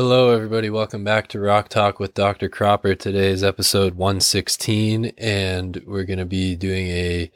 Hello, 0.00 0.30
everybody. 0.30 0.70
Welcome 0.70 1.02
back 1.02 1.26
to 1.30 1.40
Rock 1.40 1.68
Talk 1.68 1.98
with 1.98 2.14
Dr. 2.14 2.48
Cropper. 2.48 2.94
Today 2.94 3.30
is 3.30 3.42
episode 3.42 3.94
116, 3.94 5.06
and 5.18 5.82
we're 5.88 6.04
going 6.04 6.20
to 6.20 6.24
be 6.24 6.54
doing 6.54 6.86
a 6.86 7.32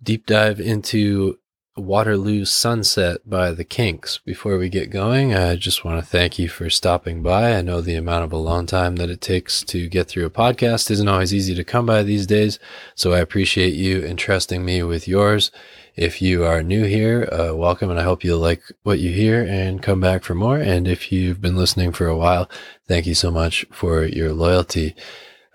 deep 0.00 0.24
dive 0.24 0.60
into 0.60 1.40
Waterloo 1.76 2.44
Sunset 2.44 3.28
by 3.28 3.50
the 3.50 3.64
Kinks. 3.64 4.18
Before 4.18 4.56
we 4.56 4.68
get 4.68 4.88
going, 4.88 5.34
I 5.34 5.56
just 5.56 5.84
want 5.84 5.98
to 5.98 6.08
thank 6.08 6.38
you 6.38 6.48
for 6.48 6.70
stopping 6.70 7.24
by. 7.24 7.56
I 7.56 7.60
know 7.60 7.80
the 7.80 7.96
amount 7.96 8.22
of 8.22 8.32
alone 8.32 8.66
time 8.66 8.94
that 8.96 9.10
it 9.10 9.20
takes 9.20 9.64
to 9.64 9.88
get 9.88 10.06
through 10.06 10.26
a 10.26 10.30
podcast 10.30 10.92
isn't 10.92 11.08
always 11.08 11.34
easy 11.34 11.56
to 11.56 11.64
come 11.64 11.86
by 11.86 12.04
these 12.04 12.24
days, 12.24 12.60
so 12.94 13.14
I 13.14 13.18
appreciate 13.18 13.74
you 13.74 14.04
entrusting 14.04 14.64
me 14.64 14.80
with 14.84 15.08
yours. 15.08 15.50
If 15.96 16.20
you 16.20 16.44
are 16.44 16.62
new 16.62 16.84
here, 16.84 17.26
uh, 17.32 17.56
welcome, 17.56 17.88
and 17.88 17.98
I 17.98 18.02
hope 18.02 18.22
you'll 18.22 18.38
like 18.38 18.62
what 18.82 18.98
you 18.98 19.12
hear 19.12 19.42
and 19.42 19.82
come 19.82 19.98
back 19.98 20.24
for 20.24 20.34
more. 20.34 20.58
And 20.58 20.86
if 20.86 21.10
you've 21.10 21.40
been 21.40 21.56
listening 21.56 21.92
for 21.92 22.06
a 22.06 22.16
while, 22.16 22.50
thank 22.86 23.06
you 23.06 23.14
so 23.14 23.30
much 23.30 23.64
for 23.72 24.04
your 24.04 24.34
loyalty. 24.34 24.94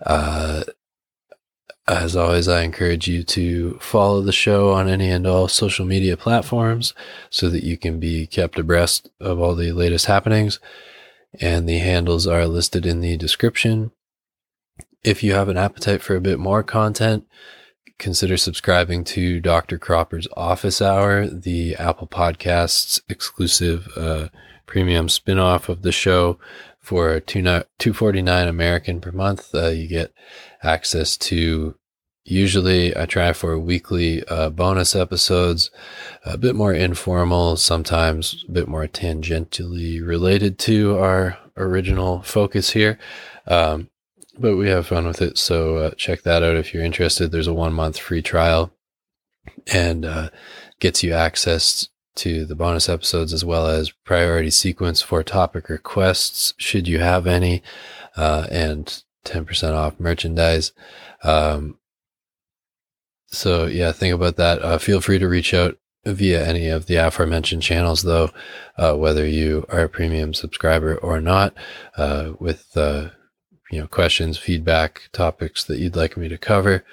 Uh, 0.04 0.64
as 1.86 2.16
always, 2.16 2.48
I 2.48 2.62
encourage 2.62 3.06
you 3.06 3.22
to 3.22 3.78
follow 3.80 4.20
the 4.20 4.32
show 4.32 4.72
on 4.72 4.88
any 4.88 5.10
and 5.10 5.28
all 5.28 5.46
social 5.46 5.86
media 5.86 6.16
platforms 6.16 6.92
so 7.30 7.48
that 7.48 7.62
you 7.62 7.76
can 7.76 8.00
be 8.00 8.26
kept 8.26 8.58
abreast 8.58 9.10
of 9.20 9.38
all 9.38 9.54
the 9.54 9.70
latest 9.70 10.06
happenings. 10.06 10.58
And 11.40 11.68
the 11.68 11.78
handles 11.78 12.26
are 12.26 12.48
listed 12.48 12.84
in 12.84 13.00
the 13.00 13.16
description. 13.16 13.92
If 15.04 15.22
you 15.22 15.34
have 15.34 15.48
an 15.48 15.56
appetite 15.56 16.02
for 16.02 16.16
a 16.16 16.20
bit 16.20 16.40
more 16.40 16.64
content, 16.64 17.28
consider 18.02 18.36
subscribing 18.36 19.04
to 19.04 19.38
Dr. 19.40 19.78
Cropper's 19.78 20.26
Office 20.36 20.82
Hour, 20.82 21.28
the 21.28 21.76
Apple 21.76 22.08
Podcasts 22.08 23.00
exclusive 23.08 23.88
uh, 23.96 24.28
premium 24.66 25.06
spinoff 25.06 25.68
of 25.68 25.82
the 25.82 25.92
show 25.92 26.36
for 26.80 27.20
two 27.20 27.92
forty 27.94 28.20
nine 28.20 28.48
American 28.48 29.00
per 29.00 29.12
month. 29.12 29.54
Uh, 29.54 29.68
you 29.68 29.86
get 29.86 30.12
access 30.64 31.16
to 31.16 31.76
usually 32.24 32.96
I 32.96 33.06
try 33.06 33.32
for 33.32 33.56
weekly 33.56 34.24
uh, 34.26 34.50
bonus 34.50 34.96
episodes, 34.96 35.70
a 36.24 36.36
bit 36.36 36.56
more 36.56 36.72
informal, 36.72 37.56
sometimes 37.56 38.44
a 38.48 38.52
bit 38.52 38.66
more 38.66 38.88
tangentially 38.88 40.04
related 40.04 40.58
to 40.60 40.98
our 40.98 41.38
original 41.56 42.22
focus 42.22 42.70
here. 42.70 42.98
Um, 43.46 43.90
but 44.42 44.56
we 44.56 44.68
have 44.68 44.88
fun 44.88 45.06
with 45.06 45.22
it. 45.22 45.38
So 45.38 45.76
uh, 45.76 45.90
check 45.92 46.22
that 46.22 46.42
out 46.42 46.56
if 46.56 46.74
you're 46.74 46.84
interested. 46.84 47.30
There's 47.30 47.46
a 47.46 47.54
one 47.54 47.72
month 47.72 47.96
free 47.96 48.22
trial 48.22 48.72
and 49.72 50.04
uh, 50.04 50.30
gets 50.80 51.02
you 51.02 51.14
access 51.14 51.88
to 52.16 52.44
the 52.44 52.56
bonus 52.56 52.88
episodes 52.88 53.32
as 53.32 53.44
well 53.44 53.68
as 53.68 53.90
priority 54.04 54.50
sequence 54.50 55.00
for 55.00 55.22
topic 55.22 55.68
requests, 55.68 56.52
should 56.58 56.86
you 56.86 56.98
have 56.98 57.26
any, 57.26 57.62
uh, 58.16 58.46
and 58.50 59.02
10% 59.24 59.72
off 59.72 59.98
merchandise. 59.98 60.72
Um, 61.22 61.78
so 63.28 63.66
yeah, 63.66 63.92
think 63.92 64.12
about 64.12 64.36
that. 64.36 64.60
Uh, 64.60 64.76
feel 64.76 65.00
free 65.00 65.20
to 65.20 65.28
reach 65.28 65.54
out 65.54 65.78
via 66.04 66.44
any 66.44 66.66
of 66.66 66.86
the 66.86 66.96
aforementioned 66.96 67.62
channels, 67.62 68.02
though, 68.02 68.30
uh, 68.76 68.94
whether 68.94 69.24
you 69.24 69.64
are 69.68 69.82
a 69.82 69.88
premium 69.88 70.34
subscriber 70.34 70.96
or 70.96 71.20
not, 71.20 71.54
uh, 71.96 72.32
with 72.40 72.76
uh, 72.76 73.10
you 73.72 73.80
know, 73.80 73.86
questions, 73.86 74.36
feedback, 74.36 75.08
topics 75.12 75.64
that 75.64 75.78
you'd 75.78 75.96
like 75.96 76.16
me 76.16 76.28
to 76.28 76.36
cover. 76.36 76.84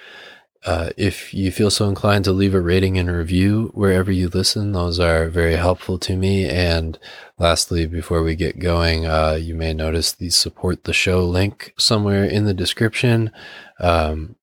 Uh, 0.66 0.90
if 0.96 1.34
you 1.34 1.52
feel 1.52 1.70
so 1.70 1.90
inclined 1.90 2.24
to 2.24 2.32
leave 2.32 2.56
a 2.56 2.62
rating 2.62 2.98
and 2.98 3.12
review 3.12 3.70
wherever 3.74 4.12
you 4.12 4.30
listen, 4.30 4.72
those 4.72 4.98
are 4.98 5.28
very 5.28 5.58
helpful 5.58 6.00
to 6.00 6.16
me. 6.16 6.48
And 6.48 6.98
lastly, 7.38 7.86
before 7.86 8.24
we 8.24 8.36
get 8.36 8.60
going, 8.60 9.06
uh, 9.06 9.38
you 9.42 9.56
may 9.56 9.74
notice 9.74 10.14
the 10.14 10.30
support 10.30 10.86
the 10.86 10.94
show 10.94 11.26
link 11.26 11.74
somewhere 11.78 12.24
in 12.24 12.46
the 12.46 12.54
description, 12.54 13.32
um, 13.80 14.36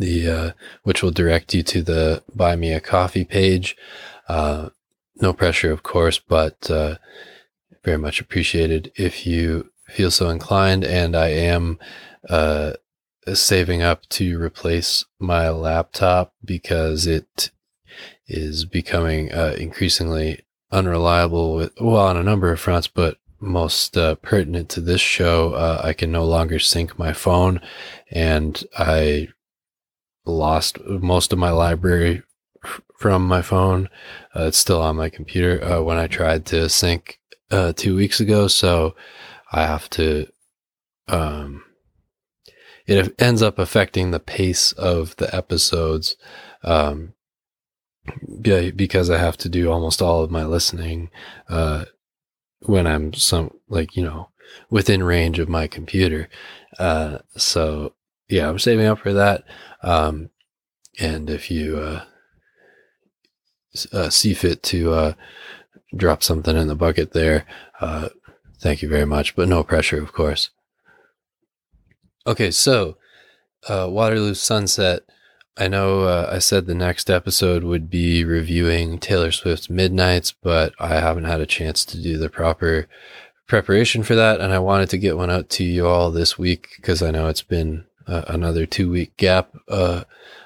the 0.00 0.28
uh, 0.28 0.50
which 0.82 1.02
will 1.02 1.12
direct 1.12 1.54
you 1.54 1.62
to 1.62 1.80
the 1.80 2.24
Buy 2.34 2.56
Me 2.56 2.72
a 2.72 2.80
Coffee 2.80 3.24
page. 3.24 3.76
Uh, 4.28 4.70
no 5.20 5.32
pressure, 5.32 5.70
of 5.70 5.84
course, 5.84 6.18
but 6.18 6.68
uh, 6.70 6.96
very 7.84 7.98
much 7.98 8.20
appreciated 8.20 8.90
if 8.96 9.26
you 9.26 9.70
feel 9.88 10.10
so 10.10 10.28
inclined, 10.28 10.84
and 10.84 11.16
I 11.16 11.28
am 11.28 11.78
uh, 12.28 12.74
saving 13.32 13.82
up 13.82 14.06
to 14.10 14.40
replace 14.40 15.04
my 15.18 15.48
laptop 15.50 16.34
because 16.44 17.06
it 17.06 17.50
is 18.26 18.64
becoming 18.64 19.32
uh, 19.32 19.54
increasingly 19.58 20.42
unreliable 20.72 21.54
with 21.54 21.72
well 21.80 22.06
on 22.06 22.16
a 22.16 22.22
number 22.22 22.52
of 22.52 22.60
fronts, 22.60 22.88
but 22.88 23.18
most 23.38 23.96
uh, 23.96 24.14
pertinent 24.16 24.68
to 24.70 24.80
this 24.80 25.00
show, 25.00 25.52
uh, 25.54 25.80
I 25.84 25.92
can 25.92 26.10
no 26.10 26.24
longer 26.24 26.58
sync 26.58 26.98
my 26.98 27.12
phone, 27.12 27.60
and 28.10 28.62
I 28.76 29.28
lost 30.24 30.82
most 30.84 31.32
of 31.32 31.38
my 31.38 31.50
library 31.50 32.22
from 32.98 33.26
my 33.26 33.42
phone. 33.42 33.88
Uh, 34.34 34.44
it's 34.44 34.58
still 34.58 34.82
on 34.82 34.96
my 34.96 35.08
computer 35.08 35.62
uh, 35.62 35.82
when 35.82 35.98
I 35.98 36.06
tried 36.06 36.46
to 36.46 36.68
sync 36.68 37.20
uh, 37.50 37.72
two 37.74 37.94
weeks 37.94 38.20
ago, 38.20 38.48
so 38.48 38.94
I 39.52 39.66
have 39.66 39.88
to, 39.90 40.26
um, 41.08 41.64
it 42.86 43.14
ends 43.20 43.42
up 43.42 43.58
affecting 43.58 44.10
the 44.10 44.20
pace 44.20 44.72
of 44.72 45.16
the 45.16 45.34
episodes. 45.34 46.16
Um, 46.62 47.14
because 48.42 49.10
I 49.10 49.18
have 49.18 49.36
to 49.38 49.48
do 49.48 49.70
almost 49.70 50.00
all 50.00 50.22
of 50.22 50.30
my 50.30 50.44
listening, 50.44 51.10
uh, 51.48 51.86
when 52.60 52.86
I'm 52.86 53.12
some, 53.14 53.50
like, 53.68 53.96
you 53.96 54.04
know, 54.04 54.30
within 54.70 55.02
range 55.02 55.40
of 55.40 55.48
my 55.48 55.66
computer. 55.66 56.28
Uh, 56.78 57.18
so 57.36 57.94
yeah, 58.28 58.48
I'm 58.48 58.60
saving 58.60 58.86
up 58.86 59.00
for 59.00 59.12
that. 59.12 59.42
Um, 59.82 60.30
and 61.00 61.28
if 61.28 61.50
you, 61.50 61.78
uh, 61.78 62.04
uh, 63.92 64.10
see 64.10 64.34
fit 64.34 64.62
to, 64.64 64.92
uh, 64.92 65.12
drop 65.96 66.22
something 66.22 66.56
in 66.56 66.68
the 66.68 66.76
bucket 66.76 67.12
there, 67.12 67.44
uh, 67.80 68.08
Thank 68.58 68.82
you 68.82 68.88
very 68.88 69.04
much, 69.04 69.36
but 69.36 69.48
no 69.48 69.62
pressure, 69.62 70.02
of 70.02 70.12
course. 70.12 70.50
Okay, 72.26 72.50
so 72.50 72.96
uh, 73.68 73.86
Waterloo 73.88 74.34
Sunset. 74.34 75.02
I 75.58 75.68
know 75.68 76.02
uh, 76.02 76.28
I 76.30 76.38
said 76.38 76.66
the 76.66 76.74
next 76.74 77.08
episode 77.08 77.64
would 77.64 77.88
be 77.88 78.24
reviewing 78.24 78.98
Taylor 78.98 79.32
Swift's 79.32 79.70
Midnights, 79.70 80.32
but 80.32 80.74
I 80.78 80.88
haven't 81.00 81.24
had 81.24 81.40
a 81.40 81.46
chance 81.46 81.84
to 81.86 82.02
do 82.02 82.18
the 82.18 82.28
proper 82.28 82.88
preparation 83.46 84.02
for 84.02 84.14
that. 84.14 84.40
And 84.40 84.52
I 84.52 84.58
wanted 84.58 84.90
to 84.90 84.98
get 84.98 85.16
one 85.16 85.30
out 85.30 85.48
to 85.50 85.64
you 85.64 85.86
all 85.86 86.10
this 86.10 86.36
week 86.38 86.68
because 86.76 87.02
I 87.02 87.10
know 87.10 87.28
it's 87.28 87.42
been 87.42 87.86
uh, 88.06 88.22
another 88.28 88.66
two 88.66 88.90
week 88.90 89.16
gap. 89.16 89.50
Uh, 89.68 90.04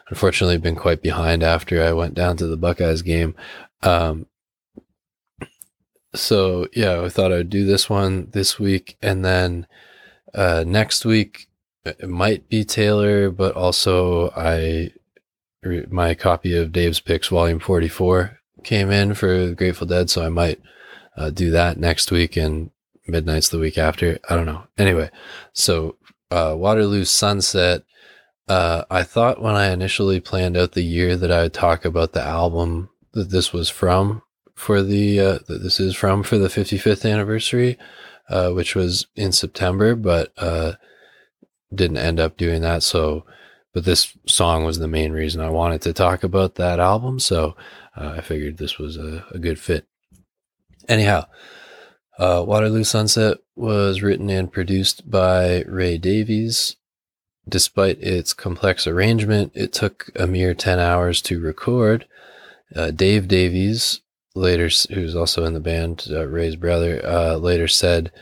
unfortunately, 0.09 0.59
been 0.59 0.77
quite 0.77 1.03
behind 1.03 1.42
after 1.42 1.82
I 1.82 1.92
went 1.92 2.15
down 2.15 2.37
to 2.37 2.47
the 2.47 2.56
Buckeyes 2.56 3.03
game. 3.03 3.34
Um, 3.82 4.27
so 6.15 6.69
yeah, 6.75 7.03
I 7.03 7.09
thought 7.09 7.32
I'd 7.32 7.50
do 7.50 7.65
this 7.65 7.88
one 7.88 8.28
this 8.32 8.59
week, 8.59 8.97
and 9.03 9.25
then 9.25 9.66
uh, 10.34 10.65
next 10.66 11.04
week 11.04 11.48
it 11.84 12.09
might 12.09 12.48
be 12.48 12.65
Taylor, 12.65 13.31
but 13.31 13.54
also 13.54 14.31
I 14.31 14.93
my 15.91 16.15
copy 16.15 16.56
of 16.56 16.72
Dave's 16.72 17.00
Picks 17.00 17.28
Volume 17.28 17.60
Forty 17.60 17.88
Four 17.88 18.38
came 18.65 18.91
in 18.91 19.15
for 19.15 19.47
the 19.47 19.54
Grateful 19.54 19.86
Dead, 19.86 20.10
so 20.10 20.24
I 20.24 20.28
might 20.28 20.60
uh, 21.16 21.30
do 21.30 21.51
that 21.51 21.78
next 21.78 22.10
week 22.10 22.36
and 22.36 22.71
Midnight's 23.06 23.48
the 23.48 23.59
week 23.59 23.78
after. 23.78 24.18
I 24.28 24.36
don't 24.36 24.47
know. 24.47 24.65
Anyway, 24.78 25.10
so 25.53 25.97
uh, 26.30 26.54
Waterloo 26.56 27.04
Sunset. 27.04 27.83
Uh, 28.48 28.84
I 28.91 29.04
thought 29.04 29.41
when 29.41 29.54
I 29.54 29.71
initially 29.71 30.18
planned 30.18 30.56
out 30.56 30.72
the 30.72 30.83
year 30.83 31.16
that 31.16 31.30
I 31.30 31.42
would 31.42 31.54
talk 31.54 31.84
about 31.84 32.13
the 32.13 32.22
album 32.22 32.91
that 33.13 33.30
this 33.30 33.53
was 33.53 33.68
from, 33.68 34.22
for 34.60 34.83
the 34.83 35.18
uh, 35.18 35.39
that 35.48 35.62
this 35.62 35.80
is 35.80 35.97
from 35.97 36.22
for 36.22 36.36
the 36.36 36.48
55th 36.48 37.10
anniversary, 37.10 37.78
uh, 38.28 38.51
which 38.51 38.74
was 38.74 39.07
in 39.16 39.33
September, 39.33 39.95
but 39.95 40.33
uh, 40.36 40.74
didn't 41.74 41.97
end 41.97 42.21
up 42.21 42.36
doing 42.36 42.60
that. 42.60 42.83
So, 42.83 43.24
but 43.72 43.86
this 43.86 44.16
song 44.27 44.65
was 44.65 44.78
the 44.78 44.86
main 44.86 45.12
reason 45.12 45.41
I 45.41 45.48
wanted 45.48 45.80
to 45.83 45.95
talk 45.95 46.22
about 46.22 46.57
that 46.57 46.78
album. 46.78 47.18
So 47.21 47.57
uh, 47.97 48.15
I 48.18 48.21
figured 48.21 48.59
this 48.59 48.78
was 48.78 48.98
a, 48.98 49.24
a 49.30 49.39
good 49.39 49.59
fit. 49.59 49.86
Anyhow, 50.89 51.24
uh, 52.18 52.45
Waterloo 52.47 52.84
Sunset 52.84 53.39
was 53.56 54.03
written 54.03 54.28
and 54.28 54.53
produced 54.53 55.10
by 55.10 55.63
Ray 55.63 55.97
Davies. 55.97 56.77
Despite 57.48 57.98
its 58.03 58.34
complex 58.34 58.86
arrangement, 58.86 59.53
it 59.54 59.72
took 59.72 60.10
a 60.15 60.27
mere 60.27 60.53
10 60.53 60.78
hours 60.78 61.22
to 61.22 61.41
record. 61.41 62.06
Uh, 62.77 62.91
Dave 62.91 63.27
Davies 63.27 64.03
later, 64.34 64.68
who's 64.92 65.16
also 65.16 65.44
in 65.44 65.54
the 65.54 65.60
band, 65.60 66.06
uh, 66.10 66.27
Ray's 66.27 66.56
brother, 66.56 67.00
uh, 67.04 67.36
later 67.36 67.68
said, 67.68 68.12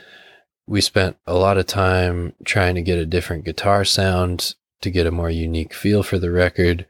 We 0.67 0.81
spent 0.81 1.17
a 1.27 1.35
lot 1.35 1.57
of 1.57 1.67
time 1.67 2.33
trying 2.45 2.75
to 2.75 2.81
get 2.81 2.97
a 2.97 3.05
different 3.05 3.45
guitar 3.45 3.85
sound 3.85 4.55
to 4.81 4.89
get 4.89 5.07
a 5.07 5.11
more 5.11 5.29
unique 5.29 5.73
feel 5.73 6.03
for 6.03 6.17
the 6.17 6.31
record. 6.31 6.85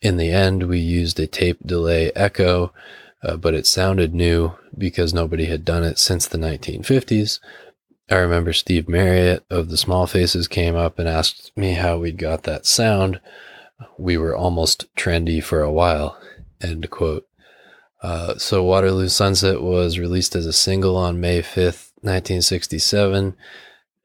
In 0.00 0.16
the 0.16 0.30
end, 0.30 0.64
we 0.64 0.78
used 0.78 1.18
a 1.18 1.26
tape 1.26 1.58
delay 1.66 2.12
echo, 2.14 2.72
uh, 3.22 3.36
but 3.36 3.54
it 3.54 3.66
sounded 3.66 4.14
new 4.14 4.52
because 4.76 5.14
nobody 5.14 5.46
had 5.46 5.64
done 5.64 5.82
it 5.82 5.98
since 5.98 6.26
the 6.26 6.38
1950s. 6.38 7.40
I 8.10 8.16
remember 8.16 8.52
Steve 8.52 8.88
Marriott 8.88 9.44
of 9.48 9.70
the 9.70 9.78
Small 9.78 10.06
Faces 10.06 10.46
came 10.46 10.76
up 10.76 10.98
and 10.98 11.08
asked 11.08 11.52
me 11.56 11.72
how 11.72 11.98
we'd 11.98 12.18
got 12.18 12.42
that 12.42 12.66
sound. 12.66 13.18
We 13.98 14.18
were 14.18 14.36
almost 14.36 14.94
trendy 14.94 15.42
for 15.42 15.62
a 15.62 15.72
while. 15.72 16.18
End 16.60 16.88
quote. 16.90 17.26
Uh, 18.04 18.36
so 18.36 18.62
Waterloo 18.62 19.08
Sunset 19.08 19.62
was 19.62 19.98
released 19.98 20.36
as 20.36 20.44
a 20.44 20.52
single 20.52 20.94
on 20.94 21.22
May 21.22 21.40
5th, 21.40 21.90
1967, 22.02 23.34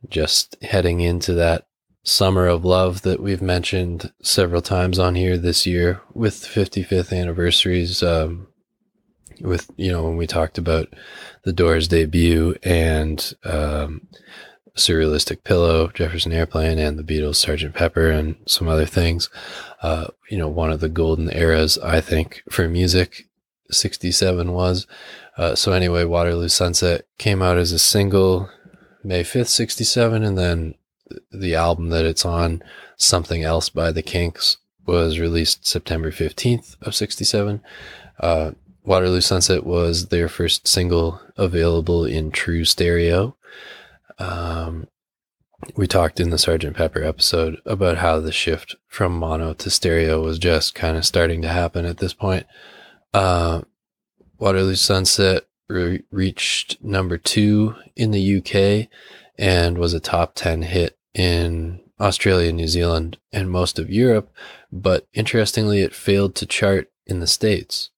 just 0.08 0.56
heading 0.64 1.02
into 1.02 1.34
that 1.34 1.68
summer 2.04 2.48
of 2.48 2.64
love 2.64 3.02
that 3.02 3.22
we've 3.22 3.42
mentioned 3.42 4.14
several 4.22 4.62
times 4.62 5.00
on 5.00 5.16
here 5.16 5.38
this 5.38 5.66
year 5.68 6.00
with 6.14 6.36
55th 6.36 7.12
anniversaries. 7.12 8.02
Um, 8.02 8.48
with, 9.42 9.70
you 9.76 9.92
know, 9.92 10.04
when 10.04 10.16
we 10.16 10.28
talked 10.28 10.58
about 10.58 10.88
the 11.44 11.52
Doors 11.52 11.90
debut 11.90 12.56
and 12.64 13.34
um, 13.44 14.08
Surrealistic 14.78 15.44
Pillow, 15.44 15.90
Jefferson 15.90 16.32
Airplane, 16.32 16.80
and 16.80 16.98
the 16.98 17.04
Beatles, 17.04 17.46
Sgt. 17.46 17.74
Pepper, 17.74 18.10
and 18.10 18.38
some 18.48 18.70
other 18.70 18.86
things. 18.86 19.30
Uh, 19.84 20.08
you 20.30 20.38
know, 20.38 20.48
one 20.48 20.72
of 20.72 20.80
the 20.80 20.88
golden 20.88 21.30
eras, 21.36 21.78
I 21.80 22.00
think, 22.00 22.44
for 22.50 22.70
music, 22.70 23.29
67 23.72 24.52
was. 24.52 24.88
Uh, 25.38 25.56
so, 25.56 25.72
anyway, 25.72 26.04
Waterloo 26.04 26.50
Sunset 26.50 27.06
came 27.18 27.42
out 27.42 27.58
as 27.58 27.72
a 27.72 27.80
single 27.80 28.50
May 29.04 29.24
5th, 29.24 29.48
67, 29.48 30.24
and 30.24 30.38
then 30.38 30.76
the 31.32 31.56
album 31.56 31.90
that 31.90 32.06
it's 32.06 32.26
on, 32.26 32.62
Something 32.98 33.44
Else 33.44 33.70
by 33.70 33.92
the 33.92 34.02
Kinks, 34.02 34.58
was 34.86 35.20
released 35.20 35.66
September 35.66 36.12
15th 36.12 36.76
of 36.82 36.96
67. 36.96 37.62
Uh, 38.20 38.52
Waterloo 38.84 39.22
Sunset 39.22 39.66
was 39.66 40.08
their 40.08 40.28
first 40.28 40.68
single 40.68 41.22
available 41.38 42.06
in 42.06 42.32
true 42.32 42.66
stereo. 42.66 43.36
Um, 44.18 44.88
we 45.76 45.88
talked 45.88 46.20
in 46.20 46.30
the 46.30 46.38
Sergeant 46.38 46.76
Pepper 46.76 47.04
episode 47.04 47.62
about 47.66 47.98
how 47.98 48.20
the 48.20 48.32
shift 48.32 48.76
from 48.88 49.14
mono 49.14 49.54
to 49.54 49.70
stereo 49.70 50.22
was 50.22 50.40
just 50.40 50.74
kind 50.74 50.98
of 50.98 51.06
starting 51.06 51.42
to 51.42 51.50
happen 51.50 51.86
at 51.86 51.98
this 51.98 52.14
point. 52.14 52.46
Uh, 53.14 53.62
Waterloo 54.38 54.76
Sunset 54.76 55.48
re- 55.68 56.04
reached 56.12 56.84
number 56.84 57.18
two 57.18 57.76
in 57.96 58.12
the 58.12 58.38
UK 58.38 58.90
and 59.38 59.78
was 59.78 59.94
a 59.94 60.00
top 60.00 60.36
10 60.36 60.64
hit 60.64 60.98
in 61.14 61.82
Australia, 62.00 62.52
New 62.52 62.68
Zealand, 62.68 63.18
and 63.32 63.50
most 63.50 63.80
of 63.80 63.90
Europe. 63.90 64.32
But 64.72 65.08
interestingly, 65.14 65.82
it 65.82 65.94
failed 65.94 66.36
to 66.36 66.46
chart 66.46 66.92
in 67.06 67.20
the 67.20 67.28
States. 67.28 67.90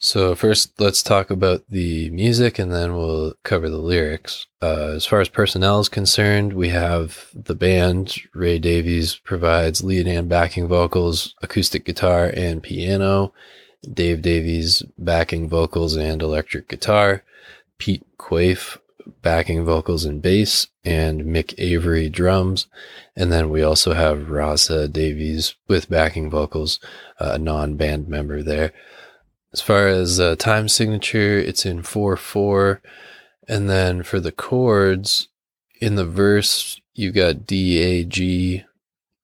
So 0.00 0.36
first, 0.36 0.80
let's 0.80 1.02
talk 1.02 1.28
about 1.28 1.64
the 1.68 2.08
music, 2.10 2.60
and 2.60 2.72
then 2.72 2.94
we'll 2.94 3.34
cover 3.42 3.68
the 3.68 3.78
lyrics. 3.78 4.46
Uh, 4.62 4.92
as 4.94 5.04
far 5.04 5.20
as 5.20 5.28
personnel 5.28 5.80
is 5.80 5.88
concerned, 5.88 6.52
we 6.52 6.68
have 6.68 7.30
the 7.34 7.56
band. 7.56 8.14
Ray 8.32 8.60
Davies 8.60 9.16
provides 9.16 9.82
lead 9.82 10.06
and 10.06 10.28
backing 10.28 10.68
vocals, 10.68 11.34
acoustic 11.42 11.84
guitar, 11.84 12.32
and 12.32 12.62
piano. 12.62 13.32
Dave 13.92 14.22
Davies 14.22 14.84
backing 14.96 15.48
vocals 15.48 15.96
and 15.96 16.22
electric 16.22 16.68
guitar. 16.68 17.24
Pete 17.78 18.06
Quaife 18.18 18.78
backing 19.22 19.64
vocals 19.64 20.04
and 20.04 20.22
bass, 20.22 20.68
and 20.84 21.22
Mick 21.22 21.54
Avory 21.58 22.08
drums. 22.08 22.66
And 23.16 23.32
then 23.32 23.48
we 23.50 23.62
also 23.62 23.94
have 23.94 24.30
Rasa 24.30 24.86
Davies 24.86 25.56
with 25.66 25.90
backing 25.90 26.30
vocals, 26.30 26.78
a 27.18 27.36
non-band 27.36 28.06
member 28.06 28.44
there. 28.44 28.72
As 29.52 29.60
far 29.60 29.88
as 29.88 30.20
uh, 30.20 30.36
time 30.36 30.68
signature, 30.68 31.38
it's 31.38 31.64
in 31.64 31.82
4 31.82 32.16
4. 32.16 32.82
And 33.48 33.68
then 33.68 34.02
for 34.02 34.20
the 34.20 34.32
chords, 34.32 35.28
in 35.80 35.94
the 35.94 36.04
verse, 36.04 36.80
you've 36.94 37.14
got 37.14 37.46
D, 37.46 37.78
A, 37.78 38.04
G. 38.04 38.64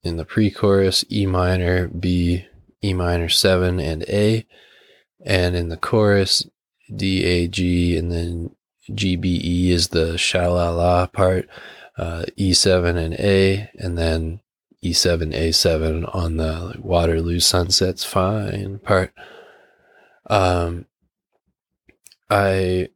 In 0.03 0.17
the 0.17 0.25
pre 0.25 0.51
chorus, 0.51 1.05
E 1.11 1.27
minor, 1.27 1.89
B, 1.89 2.47
E 2.83 2.93
minor 2.93 3.29
7, 3.29 3.81
and 3.81 4.03
A. 4.05 4.47
And 5.25 5.57
in 5.57 5.69
the 5.71 5.77
chorus, 5.77 6.47
D, 6.95 7.25
A, 7.25 7.49
G, 7.49 7.97
and 7.97 8.13
then 8.13 8.55
G, 8.95 9.17
B, 9.17 9.41
E 9.43 9.71
is 9.71 9.89
the 9.89 10.15
shalala 10.15 11.11
part, 11.13 11.49
uh, 11.97 12.25
E7 12.39 12.97
and 12.97 13.15
A, 13.15 13.71
and 13.79 13.97
then 13.97 14.41
E7, 14.85 15.35
A7 15.35 16.15
on 16.15 16.37
the 16.37 16.75
Waterloo 16.79 17.41
Sunset's 17.41 18.05
Fine 18.05 18.81
part. 18.81 19.15
Um, 20.27 20.87
I 22.31 22.89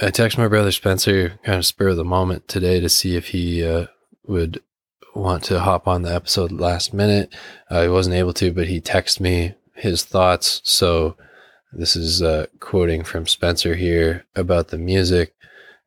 I 0.00 0.10
text 0.10 0.38
my 0.38 0.48
brother 0.48 0.72
Spencer 0.72 1.38
kind 1.44 1.58
of 1.58 1.66
spur 1.66 1.88
of 1.88 1.96
the 1.96 2.04
moment 2.04 2.48
today 2.48 2.80
to 2.80 2.88
see 2.88 3.16
if 3.16 3.28
he 3.28 3.64
uh, 3.64 3.86
would 4.26 4.62
want 5.14 5.44
to 5.44 5.60
hop 5.60 5.86
on 5.86 6.02
the 6.02 6.14
episode 6.14 6.52
last 6.52 6.94
minute. 6.94 7.34
Uh, 7.68 7.82
he 7.82 7.88
wasn't 7.88 8.16
able 8.16 8.32
to, 8.34 8.52
but 8.52 8.68
he 8.68 8.80
texted 8.80 9.20
me 9.20 9.54
his 9.74 10.04
thoughts. 10.04 10.62
So 10.64 11.16
this 11.72 11.96
is 11.96 12.22
uh, 12.22 12.46
quoting 12.60 13.04
from 13.04 13.26
Spencer 13.26 13.74
here 13.74 14.24
about 14.34 14.68
the 14.68 14.78
music. 14.78 15.34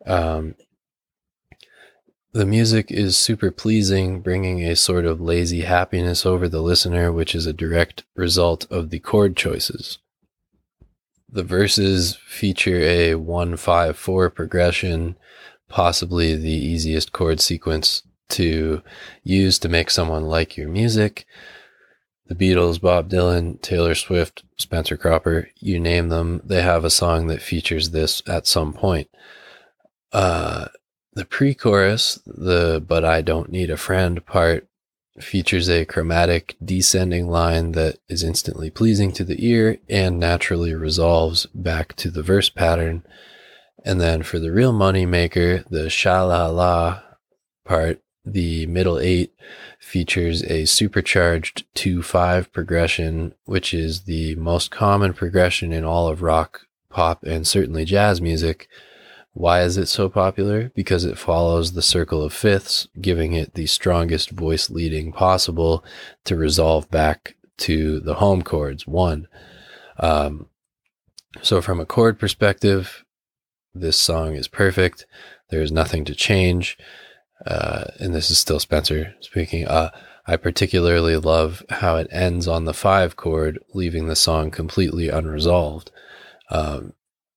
Um, 0.06 0.56
the 2.34 2.46
music 2.46 2.92
is 2.92 3.18
super 3.18 3.52
pleasing, 3.52 4.22
bringing 4.22 4.64
a 4.64 4.76
sort 4.76 5.06
of 5.06 5.22
lazy 5.22 5.62
happiness 5.62 6.26
over 6.26 6.48
the 6.48 6.62
listener, 6.62 7.12
which 7.12 7.34
is 7.34 7.46
a 7.46 7.54
direct 7.54 8.04
result 8.16 8.66
of 8.72 8.90
the 8.90 9.00
chord 9.00 9.36
choices 9.36 10.00
the 11.34 11.44
verses 11.44 12.16
feature 12.28 12.80
a 12.80 13.16
154 13.16 14.30
progression, 14.30 15.18
possibly 15.68 16.36
the 16.36 16.50
easiest 16.50 17.12
chord 17.12 17.42
sequence 17.42 18.04
to 18.30 18.84
use 19.24 19.58
to 19.60 19.68
make 19.68 19.90
someone 19.90 20.24
like 20.24 20.56
your 20.56 20.70
music. 20.70 21.26
The 22.28 22.36
Beatles, 22.36 22.80
Bob 22.80 23.10
Dylan, 23.10 23.60
Taylor 23.62 23.96
Swift, 23.96 24.44
Spencer 24.58 24.96
Cropper, 24.96 25.50
you 25.60 25.80
name 25.80 26.10
them, 26.10 26.40
they 26.44 26.62
have 26.62 26.86
a 26.86 26.90
song 26.90 27.28
that 27.28 27.42
features 27.42 27.90
this 27.90 28.22
at 28.28 28.48
some 28.48 28.72
point. 28.72 29.10
Uh, 30.12 30.68
the 31.14 31.26
pre 31.26 31.54
chorus, 31.56 32.20
the 32.26 32.84
But 32.88 33.04
I 33.04 33.22
Don't 33.22 33.52
Need 33.52 33.72
a 33.72 33.78
Friend 33.78 34.24
part, 34.26 34.68
features 35.20 35.70
a 35.70 35.86
chromatic 35.86 36.56
descending 36.64 37.28
line 37.28 37.74
that 37.74 37.98
is 38.10 38.24
instantly 38.24 38.70
pleasing 38.70 39.12
to 39.12 39.24
the 39.24 39.46
ear 39.46 39.78
and 39.90 40.20
naturally 40.20 40.74
resolves 40.74 41.46
back 41.54 41.96
to 41.96 42.10
the 42.10 42.24
verse 42.24 42.50
pattern. 42.50 43.04
And 43.86 44.02
then 44.02 44.24
for 44.24 44.40
the 44.40 44.52
real 44.52 44.74
money 44.74 45.06
maker, 45.06 45.64
the 45.70 45.90
sha 45.90 46.24
la 46.24 46.48
la 46.48 47.02
part, 47.66 48.02
the 48.26 48.66
middle 48.68 49.00
eight 49.00 49.34
features 49.80 50.44
a 50.44 50.66
supercharged 50.66 51.66
2 51.76 52.02
5 52.02 52.52
progression, 52.54 53.34
which 53.46 53.74
is 53.74 54.04
the 54.04 54.36
most 54.36 54.72
common 54.72 55.14
progression 55.14 55.74
in 55.74 55.84
all 55.84 56.08
of 56.08 56.22
rock, 56.22 56.62
pop, 56.90 57.24
and 57.24 57.46
certainly 57.46 57.84
jazz 57.86 58.22
music 58.22 58.68
why 59.34 59.62
is 59.62 59.78
it 59.78 59.88
so 59.88 60.10
popular? 60.10 60.72
Because 60.76 61.06
it 61.06 61.18
follows 61.18 61.74
the 61.74 61.82
circle 61.82 62.22
of 62.24 62.34
fifths, 62.34 62.88
giving 63.02 63.34
it 63.34 63.56
the 63.56 63.66
strongest 63.66 64.30
voice 64.30 64.70
leading 64.70 65.12
possible 65.12 65.84
to 66.26 66.36
resolve 66.36 66.90
back 66.92 67.36
to 67.58 68.00
the 68.00 68.16
home 68.16 68.44
chords, 68.44 68.86
one. 68.86 69.28
Um, 70.00 70.48
so, 71.42 71.62
from 71.62 71.80
a 71.80 71.86
chord 71.86 72.20
perspective, 72.20 73.04
this 73.74 73.98
song 73.98 74.36
is 74.36 74.48
perfect. 74.48 75.08
There 75.50 75.62
is 75.62 75.72
nothing 75.72 76.06
to 76.06 76.16
change. 76.16 76.78
Uh, 77.46 77.86
and 78.00 78.14
this 78.14 78.30
is 78.30 78.38
still 78.38 78.60
Spencer 78.60 79.16
speaking. 79.20 79.68
Uh, 79.68 79.90
I 80.28 80.38
particularly 80.38 81.18
love 81.18 81.64
how 81.70 81.98
it 81.98 82.08
ends 82.12 82.48
on 82.48 82.66
the 82.66 82.74
five 82.74 83.16
chord, 83.16 83.60
leaving 83.74 84.08
the 84.08 84.16
song 84.16 84.52
completely 84.52 85.10
unresolved. 85.10 85.92
Um, 86.50 86.94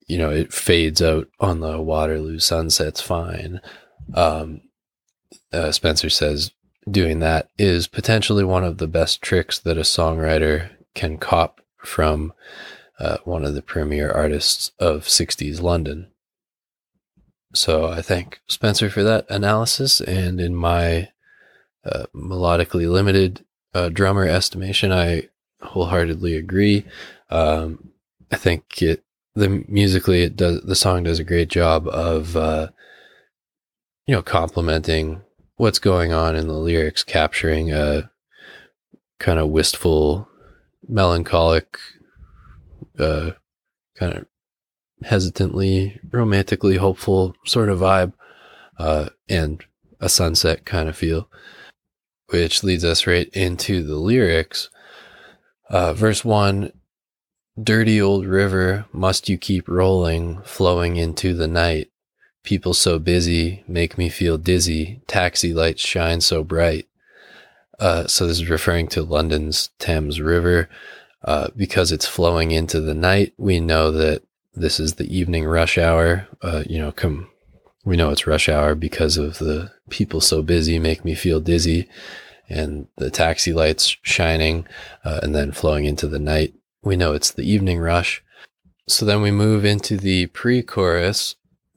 you 0.07 0.19
know, 0.19 0.31
it 0.31 0.53
fades 0.53 1.03
out 1.03 1.29
on 1.41 1.61
the 1.61 1.81
Waterloo 1.81 2.39
sunsets 2.39 3.01
fine. 3.01 3.61
Um, 4.15 4.63
uh, 5.53 5.73
Spencer 5.73 6.11
says 6.11 6.53
doing 6.91 7.19
that 7.21 7.49
is 7.59 7.87
potentially 7.89 8.45
one 8.45 8.65
of 8.65 8.79
the 8.79 8.87
best 8.87 9.21
tricks 9.23 9.59
that 9.59 9.79
a 9.79 9.83
songwriter 9.83 10.71
can 10.95 11.19
cop 11.19 11.61
from 11.79 12.33
uh, 12.99 13.19
one 13.25 13.45
of 13.45 13.55
the 13.55 13.63
premier 13.63 14.11
artists 14.11 14.71
of 14.79 15.03
60s 15.03 15.61
London. 15.61 16.09
So 17.55 17.87
I 17.87 18.03
thank 18.03 18.41
Spencer 18.47 18.91
for 18.91 19.03
that 19.03 19.27
analysis. 19.29 20.01
And 20.01 20.41
in 20.41 20.55
my 20.55 21.11
uh, 21.85 22.07
melodically 22.15 22.91
limited 22.91 23.45
uh, 23.75 23.89
drummer 23.89 24.27
estimation, 24.27 24.93
I 24.93 25.29
wholeheartedly 25.63 26.37
agree. 26.37 26.85
Um, 27.31 27.91
I 28.31 28.37
think 28.37 28.83
it 28.83 29.05
the 29.37 29.64
musically 29.69 30.23
it 30.23 30.35
does 30.35 30.62
the 30.62 30.75
song 30.75 31.05
does 31.05 31.21
a 31.21 31.25
great 31.25 31.49
job 31.49 31.87
of 31.88 32.37
uh, 32.37 32.69
you 34.07 34.14
know 34.14 34.23
complementing 34.23 35.21
what's 35.57 35.78
going 35.78 36.12
on 36.12 36.35
in 36.35 36.49
the 36.49 36.55
lyrics, 36.55 37.05
capturing 37.05 37.73
a 37.73 38.11
kind 39.19 39.38
of 39.38 39.49
wistful, 39.49 40.28
melancholic, 40.88 41.78
uh, 42.99 43.31
kind 43.99 44.14
of 44.14 44.26
hesitantly, 45.02 46.00
romantically 46.11 46.76
hopeful 46.76 47.35
sort 47.45 47.69
of 47.69 47.81
vibe 47.81 48.12
uh, 48.78 49.09
and 49.28 49.64
a 50.00 50.09
sunset 50.09 50.64
kind 50.64 50.88
of 50.88 50.97
feel, 50.97 51.28
which 52.28 52.62
leads 52.62 52.85
us 52.85 53.07
right 53.07 53.28
into 53.31 53.83
the 53.83 53.97
lyrics. 53.97 54.71
Uh, 55.69 55.93
verse 55.93 56.25
one 56.25 56.73
Dirty 57.61 57.99
old 57.99 58.27
river, 58.27 58.85
must 58.93 59.31
you 59.31 59.39
keep 59.39 59.67
rolling, 59.67 60.43
flowing 60.43 60.97
into 60.97 61.33
the 61.33 61.49
night? 61.49 61.91
People 62.43 62.75
so 62.75 62.99
busy 62.99 63.65
make 63.67 63.97
me 63.97 64.11
feel 64.11 64.37
dizzy. 64.37 65.01
Taxi 65.07 65.55
lights 65.55 65.81
shine 65.81 66.21
so 66.21 66.45
bright. 66.45 66.87
Uh, 67.79 68.07
so 68.07 68.27
this 68.27 68.37
is 68.37 68.51
referring 68.51 68.89
to 68.89 69.03
London's 69.03 69.71
Thames 69.79 70.21
River. 70.21 70.69
Uh, 71.25 71.49
because 71.57 71.93
it's 71.93 72.07
flowing 72.07 72.51
into 72.51 72.81
the 72.81 72.95
night, 72.95 73.33
we 73.39 73.59
know 73.59 73.91
that 73.91 74.23
this 74.55 74.79
is 74.79 74.95
the 74.95 75.17
evening 75.17 75.47
rush 75.47 75.79
hour. 75.79 76.29
Uh, 76.43 76.63
you 76.67 76.79
know, 76.79 76.93
come, 76.93 77.31
we 77.87 77.97
know 77.97 78.11
it's 78.11 78.27
rush 78.27 78.51
hour 78.51 78.75
because 78.75 79.17
of 79.17 79.39
the 79.39 79.73
people 79.89 80.21
so 80.21 80.43
busy 80.43 80.79
make 80.79 81.07
me 81.07 81.15
feel 81.15 81.41
dizzy 81.41 81.89
and 82.49 82.87
the 82.97 83.11
taxi 83.11 83.53
lights 83.53 83.97
shining 84.03 84.67
uh, 85.05 85.21
and 85.23 85.35
then 85.35 85.53
flowing 85.53 85.87
into 85.87 86.07
the 86.07 86.19
night. 86.19 86.55
We 86.87 86.95
know 86.95 87.14
it's 87.14 87.33
the 87.33 87.43
evening 87.43 87.81
rush. 87.81 88.23
So 88.87 89.05
then 89.05 89.21
we 89.21 89.33
move 89.33 89.64
into 89.64 89.97
the 89.97 90.26
pre 90.26 90.62
chorus, 90.62 91.35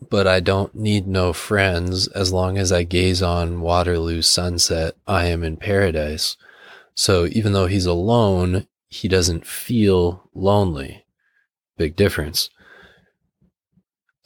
but 0.07 0.27
I 0.27 0.39
don't 0.39 0.75
need 0.75 1.07
no 1.07 1.33
friends 1.33 2.07
as 2.09 2.31
long 2.31 2.59
as 2.59 2.71
I 2.71 2.83
gaze 2.83 3.23
on 3.23 3.61
Waterloo 3.61 4.21
sunset. 4.21 4.93
I 5.07 5.25
am 5.25 5.43
in 5.43 5.57
paradise. 5.57 6.37
So 6.93 7.25
even 7.25 7.53
though 7.53 7.65
he's 7.65 7.87
alone, 7.87 8.67
he 8.87 9.07
doesn't 9.07 9.47
feel 9.47 10.29
lonely. 10.35 11.05
Big 11.75 11.95
difference. 11.95 12.51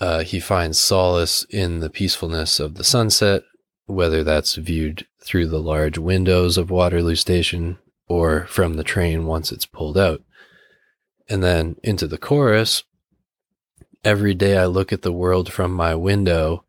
Uh, 0.01 0.25
he 0.25 0.41
finds 0.41 0.77
solace 0.77 1.45
in 1.49 1.79
the 1.79 1.89
peacefulness 1.89 2.59
of 2.59 2.75
the 2.75 2.83
sunset, 2.83 3.43
whether 3.85 4.21
that's 4.21 4.55
viewed 4.55 5.07
through 5.21 5.47
the 5.47 5.61
large 5.61 5.97
windows 5.97 6.57
of 6.57 6.69
Waterloo 6.69 7.15
Station 7.15 7.77
or 8.09 8.47
from 8.47 8.73
the 8.73 8.83
train 8.83 9.25
once 9.25 9.49
it's 9.49 9.65
pulled 9.65 9.97
out. 9.97 10.21
And 11.29 11.43
then 11.43 11.77
into 11.83 12.07
the 12.07 12.17
chorus, 12.17 12.83
every 14.03 14.33
day 14.33 14.57
I 14.57 14.65
look 14.65 14.91
at 14.91 15.01
the 15.01 15.13
world 15.13 15.51
from 15.51 15.71
my 15.71 15.95
window, 15.95 16.65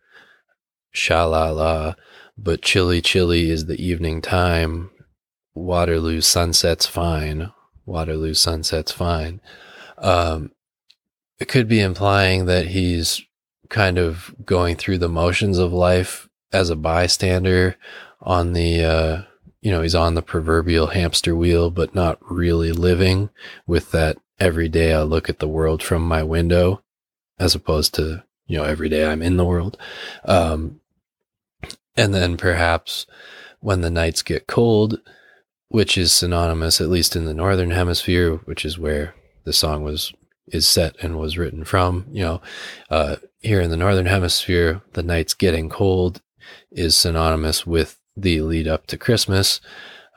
sha 0.93 1.25
la 1.27 1.51
la, 1.51 1.95
but 2.37 2.63
chilly, 2.63 3.01
chilly 3.01 3.51
is 3.51 3.67
the 3.67 3.83
evening 3.85 4.21
time. 4.23 4.91
Waterloo 5.55 6.21
sunset's 6.21 6.87
fine. 6.87 7.53
Waterloo 7.87 8.35
sunset's 8.35 8.93
fine. 8.93 9.41
Um, 9.99 10.53
it 11.39 11.49
could 11.49 11.69
be 11.69 11.81
implying 11.81 12.47
that 12.47 12.69
he's 12.69 13.23
kind 13.69 13.99
of 13.99 14.35
going 14.45 14.77
through 14.77 14.99
the 14.99 15.09
motions 15.09 15.59
of 15.59 15.73
life 15.73 16.29
as 16.53 16.71
a 16.71 16.77
bystander 16.77 17.77
on 18.21 18.53
the, 18.53 18.85
uh, 18.85 19.23
you 19.61 19.71
know, 19.71 19.83
he's 19.83 19.95
on 19.95 20.15
the 20.15 20.23
proverbial 20.23 20.89
hamster 20.89 21.35
wheel, 21.35 21.71
but 21.71 21.95
not 21.95 22.19
really 22.31 22.73
living 22.73 23.31
with 23.67 23.91
that 23.93 24.17
every 24.39 24.69
day 24.69 24.93
I 24.93 25.03
look 25.03 25.29
at 25.29 25.39
the 25.39 25.49
world 25.49 25.83
from 25.83 26.07
my 26.07 26.23
window 26.23 26.83
as 27.39 27.55
opposed 27.55 27.95
to, 27.95 28.25
you 28.47 28.59
know, 28.59 28.65
every 28.65 28.89
day 28.89 29.07
I'm 29.07 29.23
in 29.23 29.37
the 29.37 29.45
world. 29.45 29.77
Um, 30.25 30.81
and 31.97 32.15
then 32.15 32.37
perhaps 32.37 33.07
when 33.61 33.81
the 33.81 33.91
nights 33.91 34.23
get 34.23 34.47
cold, 34.47 35.01
which 35.69 35.97
is 35.97 36.13
synonymous, 36.13 36.81
at 36.81 36.89
least 36.89 37.17
in 37.17 37.25
the 37.25 37.35
Northern 37.35 37.71
hemisphere, 37.71 38.37
which 38.45 38.65
is 38.65 38.79
where 38.79 39.15
the 39.45 39.53
song 39.53 39.83
was 39.83 40.13
is 40.49 40.69
set 40.69 40.95
and 41.03 41.19
was 41.19 41.39
written 41.39 41.65
from. 41.65 42.07
You 42.11 42.23
know, 42.23 42.43
uh, 42.91 43.17
here 43.41 43.61
in 43.61 43.71
the 43.71 43.77
northern 43.77 44.07
hemisphere, 44.07 44.83
the 44.93 45.03
nights 45.03 45.35
getting 45.35 45.69
cold 45.69 46.21
is 46.71 46.97
synonymous 46.97 47.67
with 47.67 47.99
the 48.17 48.41
lead 48.43 48.69
up 48.69 48.87
to 48.89 48.99
Christmas, 48.99 49.61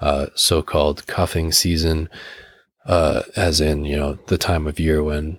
uh, 0.02 0.28
so-called 0.36 1.08
cuffing 1.08 1.52
season, 1.52 2.10
uh, 2.88 3.24
as 3.36 3.62
in 3.62 3.86
you 3.86 3.96
know 3.96 4.17
the 4.27 4.38
time 4.38 4.65
of 4.65 4.79
year 4.79 5.03
when 5.03 5.38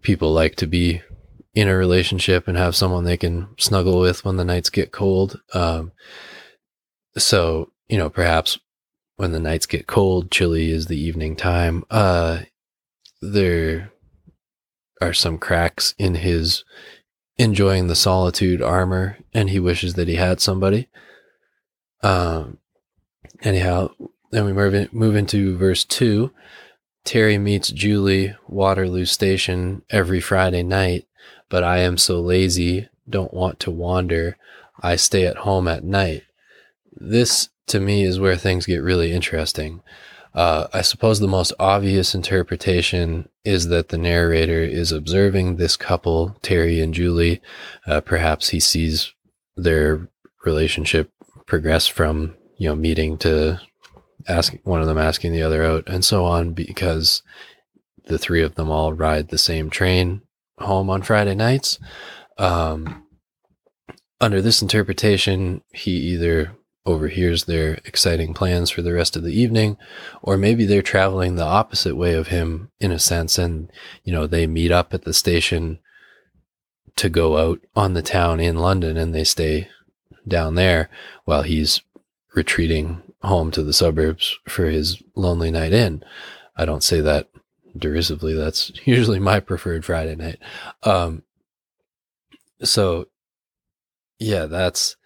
people 0.00 0.32
like 0.32 0.56
to 0.56 0.66
be 0.66 1.02
in 1.54 1.68
a 1.68 1.76
relationship 1.76 2.48
and 2.48 2.56
have 2.56 2.74
someone 2.74 3.04
they 3.04 3.16
can 3.16 3.48
snuggle 3.58 4.00
with 4.00 4.24
when 4.24 4.36
the 4.36 4.44
nights 4.44 4.70
get 4.70 4.92
cold. 4.92 5.40
Um, 5.52 5.92
so 7.18 7.70
you 7.88 7.98
know 7.98 8.08
perhaps 8.08 8.58
when 9.16 9.32
the 9.32 9.40
nights 9.40 9.66
get 9.66 9.86
cold, 9.86 10.30
chilly 10.30 10.70
is 10.70 10.86
the 10.86 10.98
evening 10.98 11.36
time. 11.36 11.84
Uh, 11.90 12.40
there 13.20 13.92
are 15.00 15.12
some 15.12 15.38
cracks 15.38 15.94
in 15.98 16.14
his 16.14 16.64
enjoying 17.38 17.88
the 17.88 17.94
solitude 17.94 18.62
armor, 18.62 19.18
and 19.34 19.50
he 19.50 19.58
wishes 19.58 19.94
that 19.94 20.08
he 20.08 20.14
had 20.14 20.40
somebody. 20.40 20.88
Um, 22.02 22.58
anyhow, 23.42 23.90
then 24.32 24.44
we 24.44 24.52
move, 24.52 24.74
in, 24.74 24.88
move 24.90 25.14
into 25.14 25.56
verse 25.56 25.84
two. 25.84 26.32
Terry 27.04 27.38
meets 27.38 27.70
Julie 27.70 28.34
Waterloo 28.48 29.04
Station 29.04 29.82
every 29.90 30.20
Friday 30.20 30.62
night, 30.62 31.06
but 31.48 31.62
I 31.62 31.78
am 31.78 31.96
so 31.96 32.20
lazy, 32.20 32.88
don't 33.08 33.34
want 33.34 33.60
to 33.60 33.70
wander. 33.70 34.36
I 34.82 34.96
stay 34.96 35.26
at 35.26 35.38
home 35.38 35.68
at 35.68 35.84
night. 35.84 36.22
This 36.92 37.50
to 37.68 37.78
me 37.78 38.04
is 38.04 38.18
where 38.18 38.36
things 38.36 38.66
get 38.66 38.82
really 38.82 39.12
interesting. 39.12 39.82
Uh, 40.34 40.66
I 40.72 40.80
suppose 40.80 41.20
the 41.20 41.28
most 41.28 41.52
obvious 41.58 42.14
interpretation 42.14 43.28
is 43.44 43.68
that 43.68 43.90
the 43.90 43.98
narrator 43.98 44.62
is 44.62 44.90
observing 44.90 45.56
this 45.56 45.76
couple, 45.76 46.36
Terry 46.40 46.80
and 46.80 46.94
Julie. 46.94 47.42
Uh, 47.86 48.00
perhaps 48.00 48.48
he 48.48 48.60
sees 48.60 49.12
their 49.56 50.08
relationship 50.44 51.10
progress 51.46 51.86
from, 51.86 52.34
you 52.56 52.68
know, 52.68 52.74
meeting 52.76 53.18
to 53.18 53.60
asking 54.28 54.60
one 54.64 54.80
of 54.80 54.86
them 54.86 54.98
asking 54.98 55.32
the 55.32 55.42
other 55.42 55.64
out 55.64 55.84
and 55.86 56.04
so 56.04 56.24
on 56.24 56.52
because 56.52 57.22
the 58.06 58.18
three 58.18 58.42
of 58.42 58.54
them 58.54 58.70
all 58.70 58.92
ride 58.92 59.28
the 59.28 59.38
same 59.38 59.70
train 59.70 60.22
home 60.58 60.90
on 60.90 61.02
Friday 61.02 61.34
nights. 61.34 61.78
Um, 62.38 63.06
under 64.20 64.40
this 64.40 64.62
interpretation, 64.62 65.62
he 65.72 65.90
either 65.90 66.52
overhears 66.84 67.44
their 67.44 67.74
exciting 67.84 68.34
plans 68.34 68.70
for 68.70 68.82
the 68.82 68.92
rest 68.92 69.16
of 69.16 69.22
the 69.22 69.38
evening, 69.38 69.76
or 70.22 70.36
maybe 70.36 70.64
they're 70.64 70.82
traveling 70.82 71.36
the 71.36 71.44
opposite 71.44 71.96
way 71.96 72.14
of 72.14 72.28
him 72.28 72.70
in 72.80 72.90
a 72.90 72.98
sense, 72.98 73.38
and 73.38 73.70
you 74.04 74.12
know 74.12 74.26
they 74.26 74.46
meet 74.46 74.70
up 74.70 74.92
at 74.94 75.02
the 75.02 75.12
station 75.12 75.78
to 76.96 77.08
go 77.08 77.38
out 77.38 77.60
on 77.74 77.94
the 77.94 78.02
town 78.02 78.40
in 78.40 78.56
London, 78.56 78.96
and 78.96 79.14
they 79.14 79.24
stay 79.24 79.68
down 80.26 80.54
there 80.54 80.88
while 81.24 81.42
he's 81.42 81.82
retreating 82.34 83.02
home 83.22 83.50
to 83.52 83.62
the 83.62 83.72
suburbs 83.72 84.38
for 84.48 84.66
his 84.66 85.02
lonely 85.14 85.50
night 85.50 85.72
in. 85.72 86.04
I 86.56 86.64
don't 86.64 86.82
say 86.82 87.00
that 87.00 87.28
derisively. 87.76 88.34
That's 88.34 88.72
usually 88.84 89.18
my 89.18 89.40
preferred 89.40 89.84
Friday 89.84 90.16
night. 90.16 90.38
Um, 90.82 91.22
so 92.62 93.06
yeah, 94.18 94.46
that's 94.46 94.96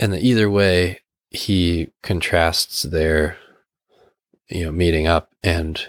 and 0.00 0.14
either 0.14 0.50
way, 0.50 1.00
he 1.28 1.90
contrasts 2.02 2.82
their, 2.82 3.36
you 4.48 4.64
know, 4.64 4.72
meeting 4.72 5.06
up 5.06 5.30
and 5.44 5.80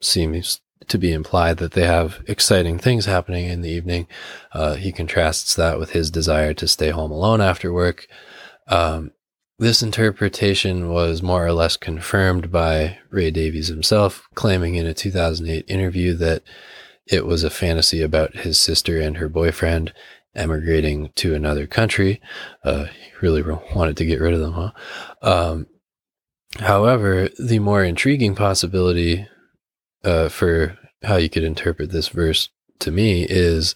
seems 0.00 0.60
to 0.88 0.98
be 0.98 1.12
implied 1.12 1.58
that 1.58 1.72
they 1.72 1.86
have 1.86 2.22
exciting 2.26 2.78
things 2.78 3.06
happening 3.06 3.46
in 3.46 3.62
the 3.62 3.70
evening. 3.70 4.08
Uh, 4.52 4.74
he 4.74 4.90
contrasts 4.92 5.54
that 5.54 5.78
with 5.78 5.90
his 5.90 6.10
desire 6.10 6.52
to 6.54 6.68
stay 6.68 6.90
home 6.90 7.12
alone 7.12 7.40
after 7.40 7.72
work. 7.72 8.08
Um, 8.66 9.12
this 9.58 9.82
interpretation 9.82 10.90
was 10.90 11.22
more 11.22 11.46
or 11.46 11.52
less 11.52 11.76
confirmed 11.76 12.50
by 12.50 12.98
Ray 13.10 13.30
Davies 13.30 13.68
himself, 13.68 14.28
claiming 14.34 14.74
in 14.74 14.86
a 14.86 14.94
2008 14.94 15.64
interview 15.68 16.14
that 16.14 16.42
it 17.06 17.24
was 17.24 17.42
a 17.42 17.50
fantasy 17.50 18.02
about 18.02 18.36
his 18.36 18.58
sister 18.58 19.00
and 19.00 19.16
her 19.16 19.28
boyfriend 19.28 19.92
emigrating 20.34 21.10
to 21.14 21.34
another 21.34 21.66
country. 21.66 22.20
Uh, 22.64 22.84
he 22.84 23.10
really 23.22 23.42
wanted 23.74 23.96
to 23.96 24.04
get 24.04 24.20
rid 24.20 24.34
of 24.34 24.40
them, 24.40 24.52
huh? 24.52 24.70
Um, 25.22 25.66
however, 26.58 27.30
the 27.38 27.58
more 27.58 27.82
intriguing 27.82 28.34
possibility 28.34 29.26
uh, 30.04 30.28
for 30.28 30.76
how 31.02 31.16
you 31.16 31.30
could 31.30 31.44
interpret 31.44 31.90
this 31.90 32.08
verse 32.08 32.50
to 32.80 32.90
me 32.90 33.24
is 33.28 33.74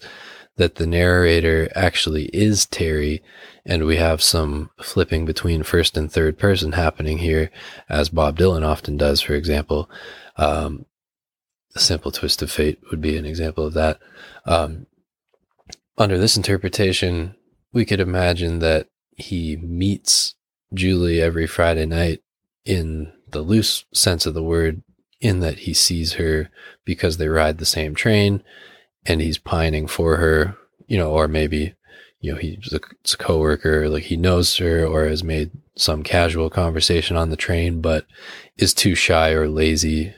that 0.57 0.75
the 0.75 0.87
narrator 0.87 1.69
actually 1.75 2.25
is 2.25 2.65
Terry, 2.65 3.23
and 3.65 3.85
we 3.85 3.97
have 3.97 4.21
some 4.21 4.69
flipping 4.81 5.25
between 5.25 5.63
first 5.63 5.97
and 5.97 6.11
third 6.11 6.37
person 6.37 6.73
happening 6.73 7.19
here, 7.19 7.49
as 7.89 8.09
Bob 8.09 8.37
Dylan 8.37 8.65
often 8.65 8.97
does, 8.97 9.21
for 9.21 9.33
example. 9.33 9.89
Um, 10.37 10.85
a 11.75 11.79
simple 11.79 12.11
twist 12.11 12.41
of 12.41 12.51
fate 12.51 12.79
would 12.89 13.01
be 13.01 13.17
an 13.17 13.25
example 13.25 13.65
of 13.65 13.73
that. 13.73 13.99
Um, 14.45 14.87
under 15.97 16.17
this 16.17 16.35
interpretation, 16.35 17.35
we 17.71 17.85
could 17.85 17.99
imagine 17.99 18.59
that 18.59 18.87
he 19.15 19.55
meets 19.55 20.35
Julie 20.73 21.21
every 21.21 21.47
Friday 21.47 21.85
night 21.85 22.21
in 22.65 23.13
the 23.29 23.41
loose 23.41 23.85
sense 23.93 24.25
of 24.25 24.33
the 24.33 24.43
word, 24.43 24.83
in 25.21 25.39
that 25.39 25.59
he 25.59 25.73
sees 25.73 26.13
her 26.13 26.49
because 26.83 27.17
they 27.17 27.27
ride 27.27 27.59
the 27.59 27.65
same 27.65 27.95
train 27.95 28.43
and 29.05 29.21
he's 29.21 29.37
pining 29.37 29.87
for 29.87 30.17
her, 30.17 30.57
you 30.87 30.97
know, 30.97 31.11
or 31.11 31.27
maybe 31.27 31.75
you 32.21 32.31
know, 32.31 32.37
he's 32.37 32.71
a, 32.71 32.77
a 32.77 33.17
coworker, 33.17 33.89
like 33.89 34.03
he 34.03 34.15
knows 34.15 34.55
her 34.57 34.85
or 34.85 35.05
has 35.05 35.23
made 35.23 35.51
some 35.75 36.03
casual 36.03 36.49
conversation 36.49 37.17
on 37.17 37.31
the 37.31 37.35
train, 37.35 37.81
but 37.81 38.05
is 38.57 38.73
too 38.73 38.93
shy 38.93 39.31
or 39.31 39.49
lazy 39.49 40.13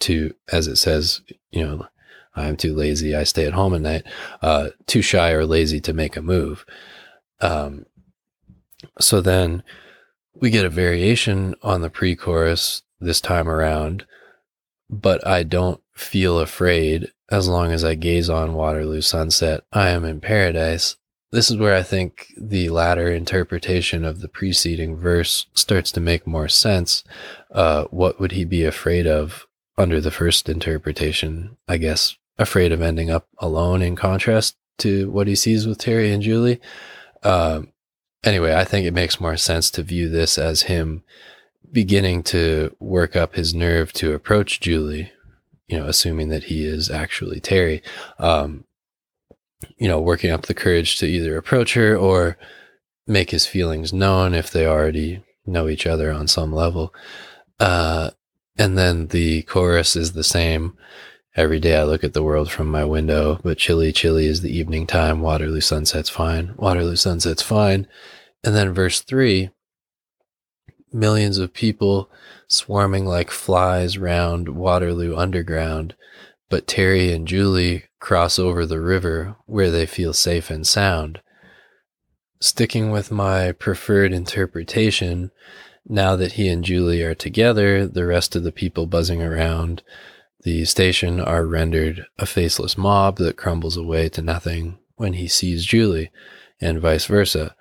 to, 0.00 0.34
as 0.52 0.66
it 0.66 0.76
says, 0.76 1.22
you 1.50 1.66
know, 1.66 1.86
I'm 2.34 2.56
too 2.56 2.74
lazy. 2.74 3.14
I 3.14 3.24
stay 3.24 3.46
at 3.46 3.54
home 3.54 3.74
at 3.74 3.80
night. 3.80 4.04
Uh, 4.42 4.70
too 4.86 5.02
shy 5.02 5.32
or 5.32 5.46
lazy 5.46 5.80
to 5.80 5.92
make 5.92 6.16
a 6.16 6.22
move. 6.22 6.64
Um, 7.40 7.86
so 9.00 9.20
then 9.20 9.62
we 10.34 10.50
get 10.50 10.64
a 10.64 10.70
variation 10.70 11.54
on 11.62 11.80
the 11.80 11.90
pre-chorus 11.90 12.82
this 13.00 13.20
time 13.20 13.48
around, 13.48 14.06
but 14.88 15.26
I 15.26 15.42
don't 15.42 15.80
feel 15.94 16.38
afraid 16.38 17.11
as 17.30 17.48
long 17.48 17.72
as 17.72 17.84
I 17.84 17.94
gaze 17.94 18.28
on 18.28 18.54
Waterloo 18.54 19.00
sunset. 19.00 19.64
I 19.72 19.90
am 19.90 20.04
in 20.04 20.20
paradise. 20.20 20.96
This 21.30 21.50
is 21.50 21.56
where 21.56 21.74
I 21.74 21.82
think 21.82 22.26
the 22.36 22.68
latter 22.68 23.10
interpretation 23.10 24.04
of 24.04 24.20
the 24.20 24.28
preceding 24.28 24.96
verse 24.96 25.46
starts 25.54 25.90
to 25.92 26.00
make 26.00 26.26
more 26.26 26.48
sense. 26.48 27.04
Uh, 27.50 27.84
what 27.84 28.20
would 28.20 28.32
he 28.32 28.44
be 28.44 28.64
afraid 28.64 29.06
of 29.06 29.46
under 29.78 30.00
the 30.00 30.10
first 30.10 30.48
interpretation? 30.48 31.56
I 31.66 31.78
guess 31.78 32.16
afraid 32.38 32.72
of 32.72 32.82
ending 32.82 33.10
up 33.10 33.28
alone 33.38 33.80
in 33.80 33.96
contrast 33.96 34.56
to 34.78 35.10
what 35.10 35.26
he 35.26 35.34
sees 35.34 35.66
with 35.66 35.78
Terry 35.78 36.12
and 36.12 36.22
Julie. 36.22 36.60
Um, 37.22 37.72
anyway, 38.24 38.54
I 38.54 38.64
think 38.64 38.86
it 38.86 38.92
makes 38.92 39.20
more 39.20 39.36
sense 39.36 39.70
to 39.70 39.82
view 39.82 40.08
this 40.08 40.36
as 40.38 40.62
him 40.62 41.02
beginning 41.70 42.22
to 42.22 42.76
work 42.78 43.16
up 43.16 43.34
his 43.34 43.54
nerve 43.54 43.92
to 43.94 44.12
approach 44.12 44.60
Julie, 44.60 45.10
you 45.72 45.78
know, 45.78 45.86
assuming 45.86 46.28
that 46.28 46.44
he 46.44 46.66
is 46.66 46.90
actually 46.90 47.40
Terry. 47.40 47.82
Um, 48.18 48.64
you 49.78 49.88
know, 49.88 49.98
working 49.98 50.30
up 50.30 50.42
the 50.42 50.54
courage 50.54 50.98
to 50.98 51.06
either 51.06 51.34
approach 51.38 51.72
her 51.72 51.96
or 51.96 52.36
make 53.06 53.30
his 53.30 53.46
feelings 53.46 53.90
known 53.90 54.34
if 54.34 54.50
they 54.50 54.66
already 54.66 55.24
know 55.46 55.68
each 55.68 55.86
other 55.86 56.12
on 56.12 56.28
some 56.28 56.52
level. 56.52 56.92
Uh, 57.58 58.10
and 58.58 58.76
then 58.76 59.06
the 59.06 59.42
chorus 59.42 59.96
is 59.96 60.12
the 60.12 60.22
same. 60.22 60.76
Every 61.34 61.58
day 61.58 61.78
I 61.78 61.84
look 61.84 62.04
at 62.04 62.12
the 62.12 62.22
world 62.22 62.50
from 62.50 62.66
my 62.66 62.84
window, 62.84 63.40
but 63.42 63.56
chilly, 63.56 63.92
chilly 63.92 64.26
is 64.26 64.42
the 64.42 64.54
evening 64.54 64.86
time. 64.86 65.22
Waterloo 65.22 65.62
sunset's 65.62 66.10
fine. 66.10 66.52
Waterloo 66.58 66.96
sunset's 66.96 67.40
fine. 67.40 67.88
And 68.44 68.54
then 68.54 68.74
verse 68.74 69.00
three, 69.00 69.48
millions 70.92 71.38
of 71.38 71.54
people 71.54 72.10
swarming 72.52 73.06
like 73.06 73.30
flies 73.30 73.98
round 73.98 74.50
Waterloo 74.50 75.16
Underground, 75.16 75.94
but 76.50 76.66
Terry 76.66 77.12
and 77.12 77.26
Julie 77.26 77.84
cross 77.98 78.38
over 78.38 78.66
the 78.66 78.80
river 78.80 79.36
where 79.46 79.70
they 79.70 79.86
feel 79.86 80.12
safe 80.12 80.50
and 80.50 80.66
sound. 80.66 81.20
Sticking 82.40 82.90
with 82.90 83.10
my 83.10 83.52
preferred 83.52 84.12
interpretation, 84.12 85.30
now 85.86 86.16
that 86.16 86.32
he 86.32 86.48
and 86.48 86.64
Julie 86.64 87.02
are 87.02 87.14
together, 87.14 87.86
the 87.86 88.04
rest 88.04 88.36
of 88.36 88.42
the 88.42 88.52
people 88.52 88.86
buzzing 88.86 89.22
around 89.22 89.82
the 90.42 90.64
station 90.64 91.20
are 91.20 91.46
rendered 91.46 92.04
a 92.18 92.26
faceless 92.26 92.76
mob 92.76 93.18
that 93.18 93.36
crumbles 93.36 93.76
away 93.76 94.08
to 94.08 94.22
nothing 94.22 94.78
when 94.96 95.14
he 95.14 95.28
sees 95.28 95.64
Julie, 95.64 96.10
and 96.60 96.80
vice 96.80 97.06
versa. 97.06 97.54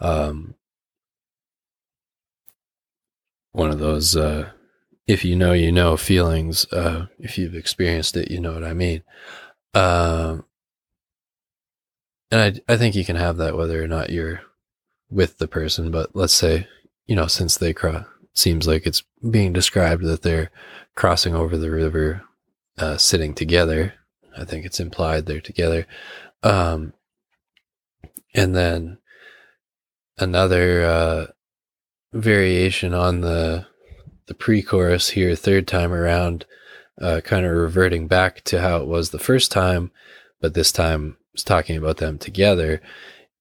Um, 0.00 0.54
one 3.56 3.70
of 3.70 3.78
those 3.78 4.14
uh, 4.14 4.50
if 5.06 5.24
you 5.24 5.34
know, 5.34 5.52
you 5.52 5.72
know 5.72 5.96
feelings. 5.96 6.70
Uh, 6.70 7.06
if 7.18 7.38
you've 7.38 7.54
experienced 7.54 8.16
it, 8.16 8.30
you 8.30 8.38
know 8.38 8.52
what 8.52 8.64
I 8.64 8.74
mean. 8.74 9.02
Um, 9.72 10.44
and 12.30 12.60
I, 12.68 12.72
I 12.72 12.76
think 12.76 12.94
you 12.94 13.04
can 13.04 13.16
have 13.16 13.38
that 13.38 13.56
whether 13.56 13.82
or 13.82 13.88
not 13.88 14.10
you're 14.10 14.42
with 15.08 15.38
the 15.38 15.48
person, 15.48 15.90
but 15.90 16.14
let's 16.14 16.34
say, 16.34 16.68
you 17.06 17.16
know, 17.16 17.28
since 17.28 17.56
they 17.56 17.72
cross, 17.72 18.04
seems 18.34 18.66
like 18.66 18.86
it's 18.86 19.04
being 19.30 19.54
described 19.54 20.04
that 20.04 20.20
they're 20.20 20.50
crossing 20.94 21.34
over 21.34 21.56
the 21.56 21.70
river, 21.70 22.22
uh, 22.76 22.98
sitting 22.98 23.32
together. 23.32 23.94
I 24.36 24.44
think 24.44 24.66
it's 24.66 24.80
implied 24.80 25.24
they're 25.24 25.40
together. 25.40 25.86
Um, 26.42 26.92
and 28.34 28.54
then 28.54 28.98
another, 30.18 30.84
uh, 30.84 31.26
variation 32.12 32.94
on 32.94 33.20
the 33.20 33.66
the 34.26 34.34
pre-chorus 34.34 35.10
here, 35.10 35.36
third 35.36 35.68
time 35.68 35.92
around, 35.92 36.44
uh, 37.00 37.20
kind 37.22 37.46
of 37.46 37.52
reverting 37.52 38.08
back 38.08 38.42
to 38.42 38.60
how 38.60 38.78
it 38.78 38.86
was 38.86 39.10
the 39.10 39.20
first 39.20 39.52
time, 39.52 39.92
but 40.40 40.54
this 40.54 40.72
time 40.72 41.16
it's 41.32 41.44
talking 41.44 41.76
about 41.76 41.98
them 41.98 42.18
together, 42.18 42.82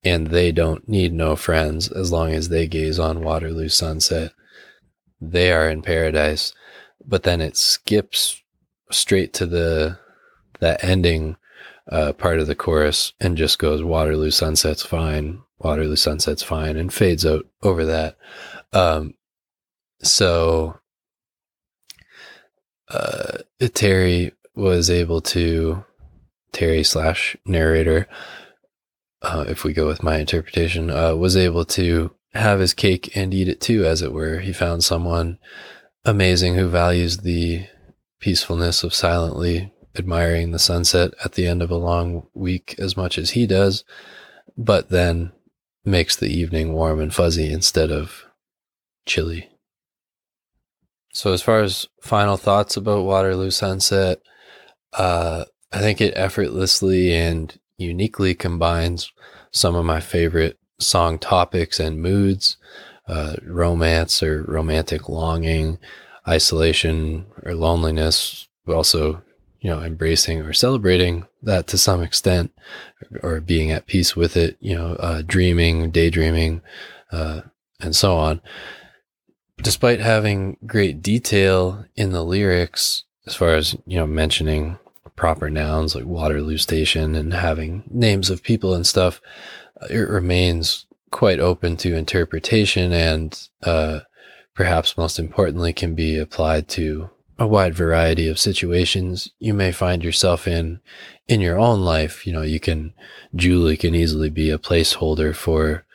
and 0.04 0.28
they 0.28 0.52
don't 0.52 0.88
need 0.88 1.12
no 1.12 1.36
friends 1.36 1.92
as 1.92 2.12
long 2.12 2.34
as 2.34 2.50
they 2.50 2.68
gaze 2.68 3.00
on 3.00 3.24
Waterloo 3.24 3.70
sunset. 3.70 4.32
They 5.20 5.52
are 5.52 5.70
in 5.70 5.82
paradise, 5.82 6.54
but 7.04 7.24
then 7.24 7.42
it 7.42 7.58
skips 7.58 8.42
straight 8.92 9.34
to 9.34 9.46
the 9.46 9.98
that 10.60 10.84
ending 10.84 11.38
uh, 11.92 12.14
part 12.14 12.40
of 12.40 12.48
the 12.48 12.56
chorus 12.56 13.14
and 13.20 13.38
just 13.38 13.60
goes 13.60 13.84
Waterloo 13.84 14.32
sunset's 14.32 14.84
fine, 14.84 15.42
Waterloo 15.60 15.96
sunset's 15.96 16.44
fine, 16.44 16.78
and 16.78 16.94
fades 16.94 17.26
out 17.26 17.46
over 17.64 17.86
that. 17.86 18.18
Um, 18.76 19.14
so 20.04 20.78
uh, 22.90 23.40
Terry 23.74 24.34
was 24.54 24.90
able 24.90 25.22
to 25.22 25.84
Terry 26.52 26.84
slash 26.84 27.36
narrator, 27.46 28.08
uh, 29.22 29.46
if 29.48 29.64
we 29.64 29.74
go 29.74 29.88
with 29.88 30.04
my 30.04 30.18
interpretation, 30.18 30.90
uh, 30.92 31.16
was 31.16 31.36
able 31.36 31.66
to 31.66 32.12
have 32.34 32.60
his 32.60 32.74
cake 32.74 33.16
and 33.16 33.34
eat 33.34 33.48
it 33.48 33.62
too, 33.62 33.86
as 33.86 34.02
it 34.02 34.12
were. 34.12 34.40
He 34.40 34.54
found 34.54 34.84
someone 34.84 35.40
amazing 36.04 36.56
who 36.56 36.68
values 36.68 37.18
the 37.18 37.66
peacefulness 38.20 38.84
of 38.84 38.94
silently 38.94 39.72
admiring 39.98 40.52
the 40.52 40.60
sunset 40.60 41.14
at 41.24 41.34
the 41.34 41.48
end 41.48 41.62
of 41.62 41.72
a 41.72 41.76
long 41.76 42.28
week 42.34 42.76
as 42.78 42.98
much 42.98 43.18
as 43.18 43.32
he 43.32 43.48
does, 43.48 43.86
but 44.58 44.90
then 44.90 45.32
makes 45.86 46.16
the 46.16 46.28
evening 46.28 46.74
warm 46.74 47.00
and 47.00 47.14
fuzzy 47.14 47.52
instead 47.52 47.92
of 47.92 48.26
chilly. 49.06 49.50
So, 51.14 51.32
as 51.32 51.42
far 51.42 51.62
as 51.62 51.88
final 52.02 52.36
thoughts 52.36 52.76
about 52.76 53.06
Waterloo 53.06 53.52
Sunset, 53.52 54.22
uh, 54.94 55.46
I 55.72 55.80
think 55.80 56.02
it 56.02 56.14
effortlessly 56.16 57.14
and 57.14 57.58
uniquely 57.78 58.34
combines 58.36 59.12
some 59.52 59.76
of 59.76 59.86
my 59.86 60.02
favorite 60.02 60.58
song 60.80 61.18
topics 61.18 61.80
and 61.80 62.02
moods 62.02 62.58
uh, 63.08 63.36
romance 63.44 64.24
or 64.24 64.44
romantic 64.44 65.08
longing, 65.08 65.78
isolation 66.28 67.26
or 67.44 67.54
loneliness, 67.54 68.48
but 68.66 68.76
also, 68.76 69.22
you 69.62 69.70
know, 69.70 69.82
embracing 69.82 70.42
or 70.42 70.54
celebrating 70.54 71.26
that 71.44 71.68
to 71.68 71.78
some 71.78 72.02
extent 72.02 72.52
or 73.22 73.40
being 73.40 73.72
at 73.72 73.88
peace 73.88 74.16
with 74.16 74.36
it, 74.36 74.58
you 74.60 74.76
know, 74.76 74.96
uh, 74.96 75.22
dreaming, 75.26 75.92
daydreaming, 75.92 76.62
uh, 77.12 77.42
and 77.80 77.96
so 77.96 78.18
on 78.18 78.42
despite 79.62 80.00
having 80.00 80.58
great 80.66 81.02
detail 81.02 81.86
in 81.96 82.12
the 82.12 82.24
lyrics, 82.24 83.04
as 83.26 83.36
far 83.36 83.56
as, 83.56 83.76
you 83.86 83.98
know, 83.98 84.08
mentioning 84.08 84.78
proper 85.16 85.50
nouns 85.50 85.96
like 85.96 86.06
Waterloo 86.06 86.58
Station 86.58 87.16
and 87.16 87.34
having 87.34 87.84
names 87.90 88.30
of 88.30 88.44
people 88.44 88.74
and 88.74 88.86
stuff, 88.86 89.22
uh, 89.82 89.88
it 89.90 90.10
remains 90.10 90.86
quite 91.12 91.40
open 91.40 91.78
to 91.78 91.96
interpretation 91.96 92.92
and, 92.92 93.48
uh, 93.64 94.02
perhaps 94.54 94.98
most 94.98 95.18
importantly, 95.18 95.74
can 95.74 95.96
be 95.96 96.18
applied 96.18 96.68
to 96.68 97.10
a 97.38 97.48
wide 97.48 97.76
variety 97.76 98.28
of 98.30 98.40
situations 98.40 99.30
you 99.40 99.54
may 99.54 99.72
find 99.72 100.04
yourself 100.04 100.48
in 100.48 100.80
in 101.28 101.42
your 101.42 101.60
own 101.60 101.82
life. 101.82 102.26
You 102.26 102.32
know, 102.32 102.44
you 102.44 102.60
can, 102.60 102.94
Julie 103.36 103.76
can 103.76 103.94
easily 103.96 104.30
be 104.30 104.50
a 104.50 104.58
placeholder 104.58 105.36
for, 105.36 105.86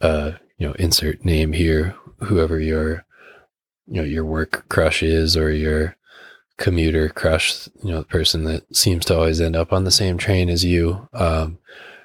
uh, 0.00 0.32
you 0.58 0.66
know, 0.66 0.74
insert 0.74 1.24
name 1.24 1.52
here 1.52 1.94
whoever 2.20 2.58
your 2.58 3.04
you 3.86 3.94
know 3.94 4.02
your 4.02 4.24
work 4.24 4.68
crush 4.68 5.02
is 5.02 5.36
or 5.36 5.50
your 5.50 5.96
commuter 6.56 7.08
crush 7.08 7.68
you 7.82 7.90
know 7.90 7.98
the 7.98 8.06
person 8.06 8.44
that 8.44 8.64
seems 8.74 9.04
to 9.04 9.16
always 9.16 9.40
end 9.40 9.54
up 9.56 9.72
on 9.72 9.84
the 9.84 9.90
same 9.90 10.18
train 10.18 10.48
as 10.48 10.64
you 10.64 11.08
um, 11.12 11.58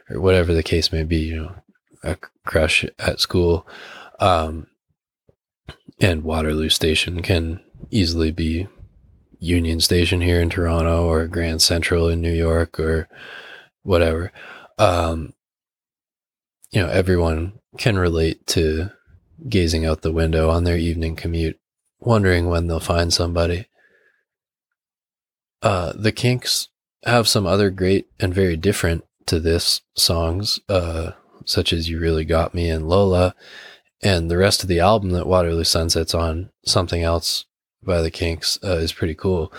or 0.09 0.19
whatever 0.19 0.53
the 0.53 0.63
case 0.63 0.91
may 0.91 1.03
be 1.03 1.17
you 1.17 1.35
know 1.35 1.55
a 2.03 2.17
crush 2.45 2.85
at 2.99 3.19
school 3.19 3.67
um, 4.19 4.67
and 5.99 6.23
waterloo 6.23 6.69
station 6.69 7.21
can 7.21 7.59
easily 7.89 8.31
be 8.31 8.67
union 9.39 9.79
station 9.79 10.21
here 10.21 10.39
in 10.39 10.49
toronto 10.49 11.05
or 11.05 11.27
grand 11.27 11.61
central 11.61 12.07
in 12.07 12.21
new 12.21 12.31
york 12.31 12.79
or 12.79 13.09
whatever. 13.83 14.31
Um, 14.77 15.33
you 16.71 16.81
know 16.81 16.89
everyone 16.89 17.59
can 17.77 17.99
relate 17.99 18.47
to 18.47 18.89
gazing 19.47 19.85
out 19.85 20.01
the 20.01 20.11
window 20.11 20.49
on 20.49 20.63
their 20.63 20.77
evening 20.77 21.15
commute, 21.15 21.59
wondering 21.99 22.47
when 22.47 22.67
they'll 22.67 22.79
find 22.79 23.13
somebody. 23.13 23.67
Uh, 25.61 25.93
the 25.95 26.11
Kinks 26.11 26.69
have 27.05 27.27
some 27.27 27.45
other 27.45 27.69
great 27.69 28.07
and 28.19 28.33
very 28.33 28.57
different 28.57 29.03
to 29.25 29.39
this 29.39 29.81
songs, 29.95 30.59
uh, 30.69 31.11
such 31.45 31.73
as 31.73 31.89
You 31.89 31.99
Really 31.99 32.25
Got 32.25 32.53
Me 32.53 32.69
and 32.69 32.87
Lola, 32.87 33.35
and 34.01 34.29
the 34.29 34.37
rest 34.37 34.63
of 34.63 34.69
the 34.69 34.79
album 34.79 35.11
that 35.11 35.27
Waterloo 35.27 35.63
Sunset's 35.63 36.13
on, 36.13 36.49
Something 36.65 37.03
Else 37.03 37.45
by 37.81 38.01
the 38.01 38.11
Kinks, 38.11 38.59
uh, 38.63 38.77
is 38.77 38.93
pretty 38.93 39.15
cool. 39.15 39.51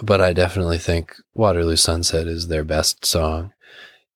But 0.00 0.20
I 0.20 0.32
definitely 0.32 0.78
think 0.78 1.14
Waterloo 1.34 1.76
Sunset 1.76 2.26
is 2.26 2.48
their 2.48 2.64
best 2.64 3.04
song. 3.04 3.52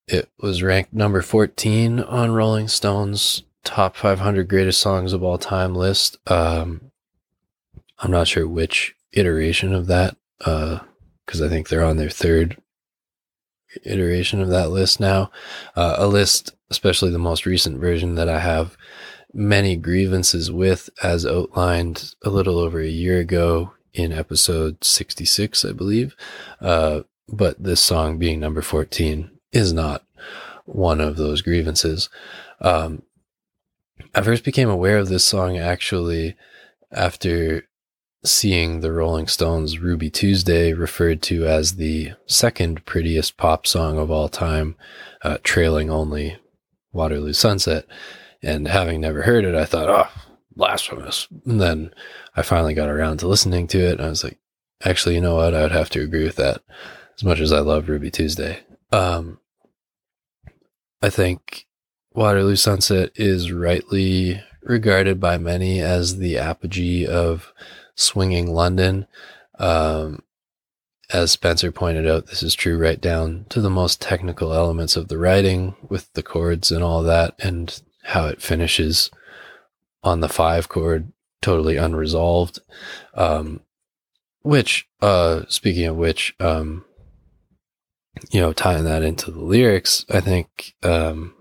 It 0.09 0.31
was 0.39 0.63
ranked 0.63 0.93
number 0.93 1.21
14 1.21 2.01
on 2.01 2.31
Rolling 2.31 2.69
Stone's 2.69 3.43
top 3.67 3.97
500 3.97 4.49
greatest 4.49 4.81
songs 4.81 5.13
of 5.13 5.23
all 5.23 5.37
time 5.37 5.75
list. 5.75 6.17
Um, 6.31 6.93
I'm 7.99 8.11
not 8.11 8.29
sure 8.29 8.47
which 8.49 8.95
iteration 9.13 9.75
of 9.75 9.87
that, 9.89 10.17
because 10.39 11.43
uh, 11.43 11.47
I 11.47 11.49
think 11.49 11.69
they're 11.69 11.85
on 11.85 11.97
their 11.97 12.09
third 12.09 12.57
iteration 13.85 14.41
of 14.41 14.49
that 14.49 14.71
list 14.71 15.01
now. 15.01 15.31
Uh, 15.75 15.97
a 15.99 16.07
list, 16.07 16.55
especially 16.71 17.11
the 17.11 17.19
most 17.19 17.45
recent 17.45 17.79
version 17.79 18.15
that 18.15 18.29
I 18.29 18.39
have 18.39 18.77
many 19.35 19.77
grievances 19.77 20.51
with, 20.51 20.89
as 21.03 21.27
outlined 21.27 22.15
a 22.25 22.31
little 22.31 22.59
over 22.59 22.81
a 22.81 22.89
year 22.89 23.19
ago 23.19 23.73
in 23.93 24.13
episode 24.13 24.85
66, 24.85 25.65
I 25.65 25.73
believe. 25.73 26.15
Uh, 26.61 27.01
but 27.29 27.61
this 27.63 27.81
song 27.81 28.19
being 28.19 28.39
number 28.39 28.63
14 28.63 29.31
is 29.53 29.73
not 29.73 30.05
one 30.65 31.01
of 31.01 31.17
those 31.17 31.43
grievances. 31.43 32.09
Um, 32.61 33.03
I 34.17 34.23
first 34.23 34.45
became 34.45 34.71
aware 34.71 34.97
of 34.97 35.11
this 35.11 35.27
song 35.27 35.59
actually 35.59 36.37
after 36.91 37.69
seeing 38.25 38.81
the 38.81 38.91
Rolling 38.91 39.29
Stones' 39.29 39.79
Ruby 39.79 40.09
Tuesday 40.09 40.73
referred 40.73 41.21
to 41.25 41.47
as 41.47 41.77
the 41.77 42.13
second 42.25 42.87
prettiest 42.87 43.37
pop 43.37 43.67
song 43.67 43.99
of 43.99 44.11
all 44.11 44.31
time, 44.31 44.75
uh, 45.21 45.37
trailing 45.43 45.91
only 45.91 46.39
Waterloo 46.93 47.35
Sunset. 47.35 47.85
And 48.43 48.69
having 48.69 49.03
never 49.03 49.23
heard 49.23 49.45
it, 49.45 49.55
I 49.55 49.67
thought, 49.67 49.91
oh, 49.91 50.23
blasphemous. 50.57 51.29
And 51.45 51.61
then 51.61 51.91
I 52.35 52.41
finally 52.41 52.73
got 52.73 52.89
around 52.89 53.19
to 53.19 53.29
listening 53.29 53.67
to 53.69 53.79
it, 53.79 53.99
and 53.99 54.03
I 54.03 54.09
was 54.09 54.25
like, 54.25 54.39
actually, 54.83 55.17
you 55.17 55.21
know 55.21 55.37
what? 55.37 55.53
I 55.55 55.61
would 55.61 55.73
have 55.73 55.91
to 55.91 56.03
agree 56.03 56.25
with 56.25 56.37
that 56.37 56.63
as 57.19 57.23
much 57.23 57.41
as 57.41 57.53
I 57.53 57.61
love 57.61 57.89
Ruby 57.89 58.11
Tuesday. 58.11 58.61
Um, 58.93 59.41
I 61.03 61.11
think 61.11 61.66
Waterloo 62.17 62.57
Sunset 62.57 63.11
is 63.15 63.53
rightly 63.53 64.43
regarded 64.63 65.21
by 65.21 65.37
many 65.37 65.81
as 65.81 66.17
the 66.17 66.39
apogee 66.39 67.07
of 67.07 67.53
swinging 67.95 68.55
London. 68.55 69.07
Um, 69.59 70.23
as 71.13 71.31
Spencer 71.31 71.71
pointed 71.71 72.09
out, 72.09 72.27
this 72.27 72.43
is 72.43 72.55
true 72.55 72.79
right 72.79 72.99
down 72.99 73.45
to 73.51 73.61
the 73.61 73.69
most 73.69 74.01
technical 74.01 74.55
elements 74.55 74.97
of 74.97 75.09
the 75.09 75.19
writing 75.19 75.77
with 75.91 76.11
the 76.15 76.23
chords 76.23 76.73
and 76.73 76.83
all 76.83 77.03
that, 77.03 77.35
and 77.39 77.83
how 78.05 78.25
it 78.25 78.41
finishes 78.41 79.11
on 80.03 80.21
the 80.21 80.29
five 80.29 80.71
chord, 80.71 81.13
totally 81.43 81.77
unresolved. 81.77 82.61
Um, 83.13 83.61
which, 84.41 84.89
uh, 85.03 85.43
speaking 85.49 85.85
of 85.85 85.97
which, 85.97 86.35
um, 86.41 86.87
you 88.31 88.41
know, 88.41 88.55
tying 88.55 88.85
that 88.85 89.03
into 89.03 89.31
the 89.31 89.43
lyrics, 89.43 90.07
I 90.09 90.21
think, 90.21 90.75
um, 90.83 91.35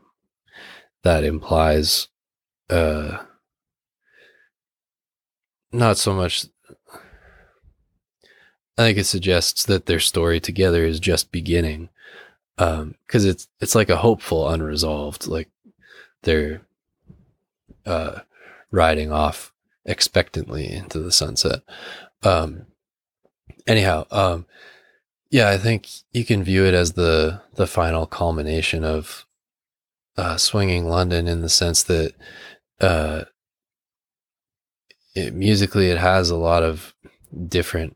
that 1.06 1.24
implies, 1.24 2.08
uh, 2.68 3.20
not 5.72 6.00
so 6.00 6.16
much. 6.16 6.48
I 8.76 8.82
think 8.82 8.98
it 8.98 9.06
suggests 9.06 9.66
that 9.66 9.86
their 9.86 10.00
story 10.00 10.40
together 10.40 10.84
is 10.84 11.00
just 11.00 11.32
beginning, 11.32 11.90
um, 12.58 12.96
it's 13.14 13.48
it's 13.62 13.76
like 13.76 13.90
a 13.90 13.98
hopeful 13.98 14.50
unresolved, 14.50 15.28
like 15.28 15.50
they're 16.24 16.62
uh, 17.86 18.22
riding 18.72 19.12
off 19.12 19.54
expectantly 19.86 20.68
into 20.68 21.00
the 21.00 21.12
sunset. 21.12 21.62
Um, 22.24 22.66
anyhow, 23.68 24.08
um, 24.10 24.48
yeah, 25.30 25.50
I 25.50 25.60
think 25.60 25.88
you 26.14 26.26
can 26.26 26.44
view 26.44 26.66
it 26.66 26.74
as 26.74 26.94
the 26.94 27.42
the 27.54 27.68
final 27.68 28.08
culmination 28.08 28.84
of 28.84 29.25
uh, 30.18 30.38
swinging 30.38 30.86
London 30.86 31.28
in 31.28 31.42
the 31.42 31.50
sense 31.50 31.84
that 31.84 32.14
uh, 32.82 33.24
it, 35.14 35.34
musically 35.34 35.90
it 35.90 35.98
has 35.98 36.30
a 36.30 36.36
lot 36.36 36.64
of 36.64 36.94
different 37.48 37.96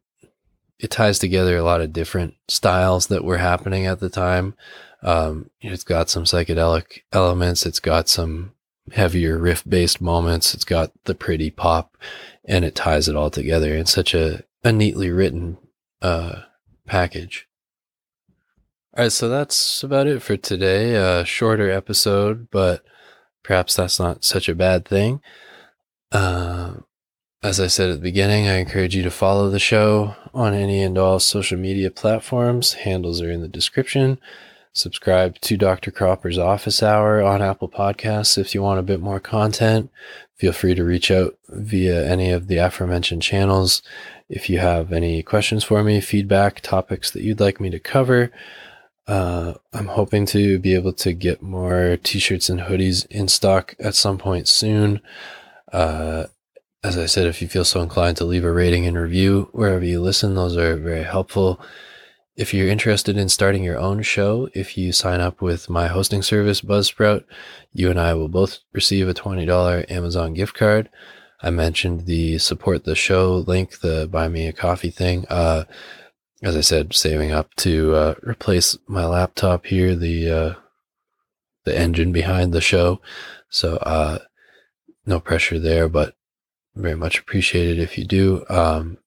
it 0.79 0.91
ties 0.91 1.19
together 1.19 1.58
a 1.58 1.63
lot 1.63 1.82
of 1.82 1.91
different 1.91 2.36
styles 2.47 3.08
that 3.08 3.25
were 3.25 3.38
happening 3.38 3.86
at 3.86 3.99
the 3.99 4.10
time. 4.10 4.55
Um, 5.03 5.49
it's 5.60 5.84
got 5.84 6.10
some 6.10 6.23
psychedelic 6.23 7.01
elements 7.13 7.65
it's 7.65 7.79
got 7.79 8.10
some 8.10 8.53
heavier 8.91 9.38
riff 9.38 9.63
based 9.67 10.01
moments 10.01 10.53
it's 10.53 10.65
got 10.65 10.91
the 11.05 11.15
pretty 11.15 11.49
pop 11.51 11.95
and 12.43 12.65
it 12.65 12.75
ties 12.75 13.08
it 13.08 13.15
all 13.15 13.29
together 13.29 13.73
in 13.73 13.86
such 13.86 14.13
a, 14.13 14.43
a 14.63 14.73
neatly 14.73 15.10
written 15.10 15.58
uh, 16.01 16.41
package 16.86 17.47
all 19.00 19.06
right 19.06 19.14
so 19.14 19.30
that's 19.30 19.82
about 19.82 20.08
it 20.08 20.22
for 20.22 20.36
today 20.36 20.94
a 20.94 21.24
shorter 21.24 21.72
episode 21.72 22.50
but 22.52 22.84
perhaps 23.44 23.78
that's 23.78 23.98
not 23.98 24.26
such 24.26 24.50
a 24.50 24.54
bad 24.54 24.86
thing 24.86 25.22
uh, 26.12 26.74
as 27.42 27.62
I 27.62 27.68
said 27.68 27.90
at 27.90 27.96
the 27.96 28.02
beginning, 28.02 28.48
I 28.50 28.58
encourage 28.58 28.94
you 28.94 29.04
to 29.04 29.10
follow 29.12 29.50
the 29.50 29.60
show 29.60 30.16
on 30.34 30.54
any 30.54 30.84
and 30.84 30.98
all 30.98 31.20
social 31.20 31.58
media 31.58 31.90
platforms. 31.90 32.74
Handles 32.74 33.22
are 33.22 33.32
in 33.32 33.40
the 33.40 33.48
description. 33.48 34.20
Subscribe 34.74 35.40
to 35.42 35.56
Dr. 35.56 35.90
Cropper's 35.90 36.38
Office 36.38 36.84
Hour 36.84 37.22
on 37.22 37.42
Apple 37.42 37.70
Podcasts 37.70 38.38
if 38.38 38.54
you 38.54 38.62
want 38.62 38.80
a 38.80 38.84
bit 38.84 39.00
more 39.00 39.22
content. 39.22 39.90
Feel 40.36 40.52
free 40.52 40.76
to 40.76 40.84
reach 40.84 41.12
out 41.12 41.38
via 41.48 42.06
any 42.06 42.32
of 42.32 42.48
the 42.48 42.58
aforementioned 42.58 43.22
channels. 43.22 43.82
If 44.28 44.50
you 44.50 44.60
have 44.60 44.92
any 44.92 45.24
questions 45.24 45.64
for 45.64 45.82
me, 45.82 46.02
feedback, 46.02 46.60
topics 46.60 47.12
that 47.12 47.24
you'd 47.24 47.40
like 47.40 47.62
me 47.62 47.70
to 47.70 47.80
cover, 47.80 48.32
uh, 49.10 49.56
I'm 49.74 49.88
hoping 49.88 50.28
to 50.28 50.60
be 50.60 50.76
able 50.76 50.93
to 50.93 51.13
get 51.13 51.41
more 51.41 51.98
t 52.04 52.19
shirts 52.19 52.48
and 52.48 52.60
hoodies 52.62 53.08
in 53.08 53.28
stock 53.28 53.76
at 53.80 53.95
some 53.95 54.19
point 54.19 54.48
soon. 54.48 55.02
Uh, 55.74 56.26
as 56.84 56.95
I 56.95 57.08
said, 57.08 57.26
if 57.26 57.41
you 57.41 57.48
feel 57.48 57.65
so 57.65 57.82
inclined 57.82 58.17
to 58.17 58.26
leave 58.26 58.43
a 58.45 58.52
rating 58.52 58.86
and 58.86 58.95
review 58.95 59.50
wherever 59.52 59.84
you 59.84 60.00
listen, 60.00 60.36
those 60.36 60.56
are 60.56 60.76
very 60.76 61.04
helpful. 61.04 61.60
If 62.36 62.54
you're 62.54 62.67
interested 62.67 63.17
in 63.17 63.30
starting 63.30 63.63
your 63.63 63.80
own 63.80 64.04
show, 64.04 64.48
if 64.54 64.78
you 64.78 64.91
sign 64.91 65.22
up 65.22 65.41
with 65.41 65.72
my 65.72 65.88
hosting 65.88 66.22
service, 66.22 66.62
Buzzsprout, 66.62 67.24
you 67.74 67.89
and 67.89 68.00
I 68.00 68.13
will 68.13 68.30
both 68.30 68.60
receive 68.74 69.10
a 69.10 69.15
$20 69.15 69.89
Amazon 69.89 70.36
gift 70.36 70.54
card. 70.54 70.88
I 71.41 71.50
mentioned 71.50 72.06
the 72.06 72.38
support 72.38 72.84
the 72.84 72.95
show 72.95 73.43
link, 73.48 73.80
the 73.80 74.08
buy 74.10 74.28
me 74.28 74.48
a 74.48 74.54
coffee 74.54 74.91
thing. 74.91 75.26
Uh, 75.30 75.63
as 76.41 76.56
I 76.56 76.62
said, 76.62 76.93
saving 76.93 77.32
up 77.32 77.54
to 77.56 77.93
uh, 77.95 78.15
replace 78.23 78.78
my 78.88 79.06
laptop 79.06 79.65
here, 79.65 79.95
the 79.95 80.30
uh, 80.30 80.54
the 81.65 81.78
engine 81.78 82.12
behind 82.12 82.54
the 82.54 82.62
show. 82.62 83.02
So 83.49 83.78
uh, 83.78 84.19
no 85.06 85.19
pressure 85.19 85.60
there, 85.60 85.89
but 85.89 86.15
very 86.75 86.95
much 86.95 87.19
appreciated 87.19 87.80
if 87.80 87.97
you 87.97 88.06
do. 88.06 88.45
Um, 88.49 88.97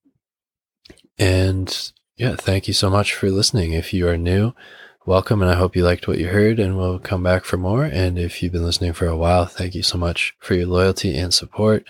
and 1.18 1.92
yeah, 2.16 2.36
thank 2.36 2.68
you 2.68 2.74
so 2.74 2.90
much 2.90 3.14
for 3.14 3.30
listening. 3.30 3.72
If 3.72 3.94
you 3.94 4.08
are 4.08 4.18
new, 4.18 4.52
welcome, 5.06 5.40
and 5.40 5.50
I 5.50 5.54
hope 5.54 5.74
you 5.74 5.84
liked 5.84 6.06
what 6.06 6.18
you 6.18 6.28
heard, 6.28 6.60
and 6.60 6.76
we'll 6.76 6.98
come 6.98 7.22
back 7.22 7.44
for 7.44 7.56
more. 7.56 7.84
And 7.84 8.18
if 8.18 8.42
you've 8.42 8.52
been 8.52 8.64
listening 8.64 8.92
for 8.92 9.06
a 9.06 9.16
while, 9.16 9.46
thank 9.46 9.74
you 9.74 9.82
so 9.82 9.96
much 9.96 10.34
for 10.38 10.54
your 10.54 10.66
loyalty 10.66 11.16
and 11.16 11.32
support. 11.32 11.84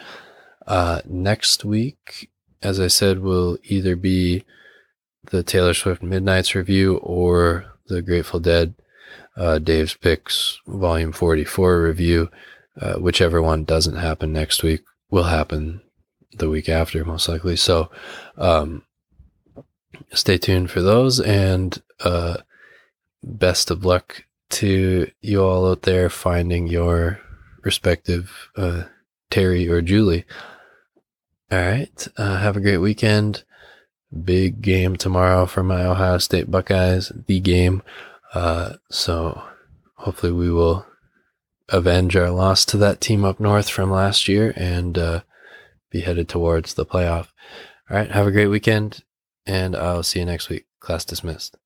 Uh, 0.67 1.01
next 1.05 1.65
week, 1.65 2.31
as 2.63 2.79
I 2.79 2.87
said, 2.87 3.19
will 3.19 3.59
either 3.65 3.97
be 3.97 4.45
the 5.31 5.43
Taylor 5.43 5.75
Swift 5.75 6.03
Midnights 6.03 6.55
review 6.55 6.97
or 6.97 7.67
the 7.87 8.03
Grateful 8.03 8.41
Dead 8.41 8.75
uh, 9.37 9.59
Dave's 9.59 9.95
Picks 9.95 10.61
Volume 10.67 11.13
44 11.13 11.83
review. 11.83 12.31
Uh, 12.81 12.95
whichever 12.95 13.43
one 13.43 13.65
doesn't 13.65 13.97
happen 13.97 14.33
next 14.33 14.63
week, 14.63 14.83
will 15.11 15.25
happen 15.25 15.83
the 16.33 16.49
week 16.49 16.71
after, 16.71 17.05
most 17.05 17.29
likely. 17.29 17.55
So, 17.55 17.91
um, 18.39 18.83
stay 20.15 20.39
tuned 20.39 20.71
for 20.71 20.81
those 20.81 21.21
and, 21.21 21.83
uh, 22.01 22.39
best 23.23 23.71
of 23.71 23.85
luck 23.85 24.25
to 24.49 25.11
you 25.21 25.45
all 25.45 25.71
out 25.71 25.83
there 25.83 26.09
finding 26.09 26.67
your 26.67 27.21
respective, 27.63 28.49
uh, 28.57 28.85
Terry 29.31 29.69
or 29.69 29.83
Julie. 29.83 30.25
All 31.51 31.59
right. 31.59 32.09
Uh, 32.17 32.39
have 32.39 32.57
a 32.57 32.61
great 32.61 32.79
weekend. 32.79 33.45
Big 34.13 34.61
game 34.61 34.97
tomorrow 34.97 35.47
for 35.47 35.63
my 35.63 35.85
Ohio 35.85 36.19
State 36.19 36.51
Buckeyes, 36.51 37.13
the 37.27 37.41
game. 37.41 37.83
Uh, 38.35 38.75
so 38.91 39.43
hopefully 39.97 40.33
we 40.33 40.51
will 40.51 40.87
avenge 41.69 42.15
our 42.17 42.31
loss 42.31 42.65
to 42.67 42.77
that 42.77 43.01
team 43.01 43.25
up 43.25 43.41
north 43.41 43.69
from 43.69 43.91
last 43.91 44.29
year 44.29 44.53
and 44.57 44.99
uh, 44.99 45.21
be 45.91 46.01
headed 46.01 46.29
towards 46.29 46.75
the 46.75 46.85
playoff. 46.85 47.29
All 47.91 47.97
right, 47.97 48.11
have 48.11 48.27
a 48.27 48.33
great 48.33 48.49
weekend, 48.49 49.03
and 49.47 49.75
I'll 49.75 50.03
see 50.03 50.19
you 50.21 50.27
next 50.27 50.49
week. 50.49 50.67
Class 50.81 51.05
dismissed. 51.05 51.57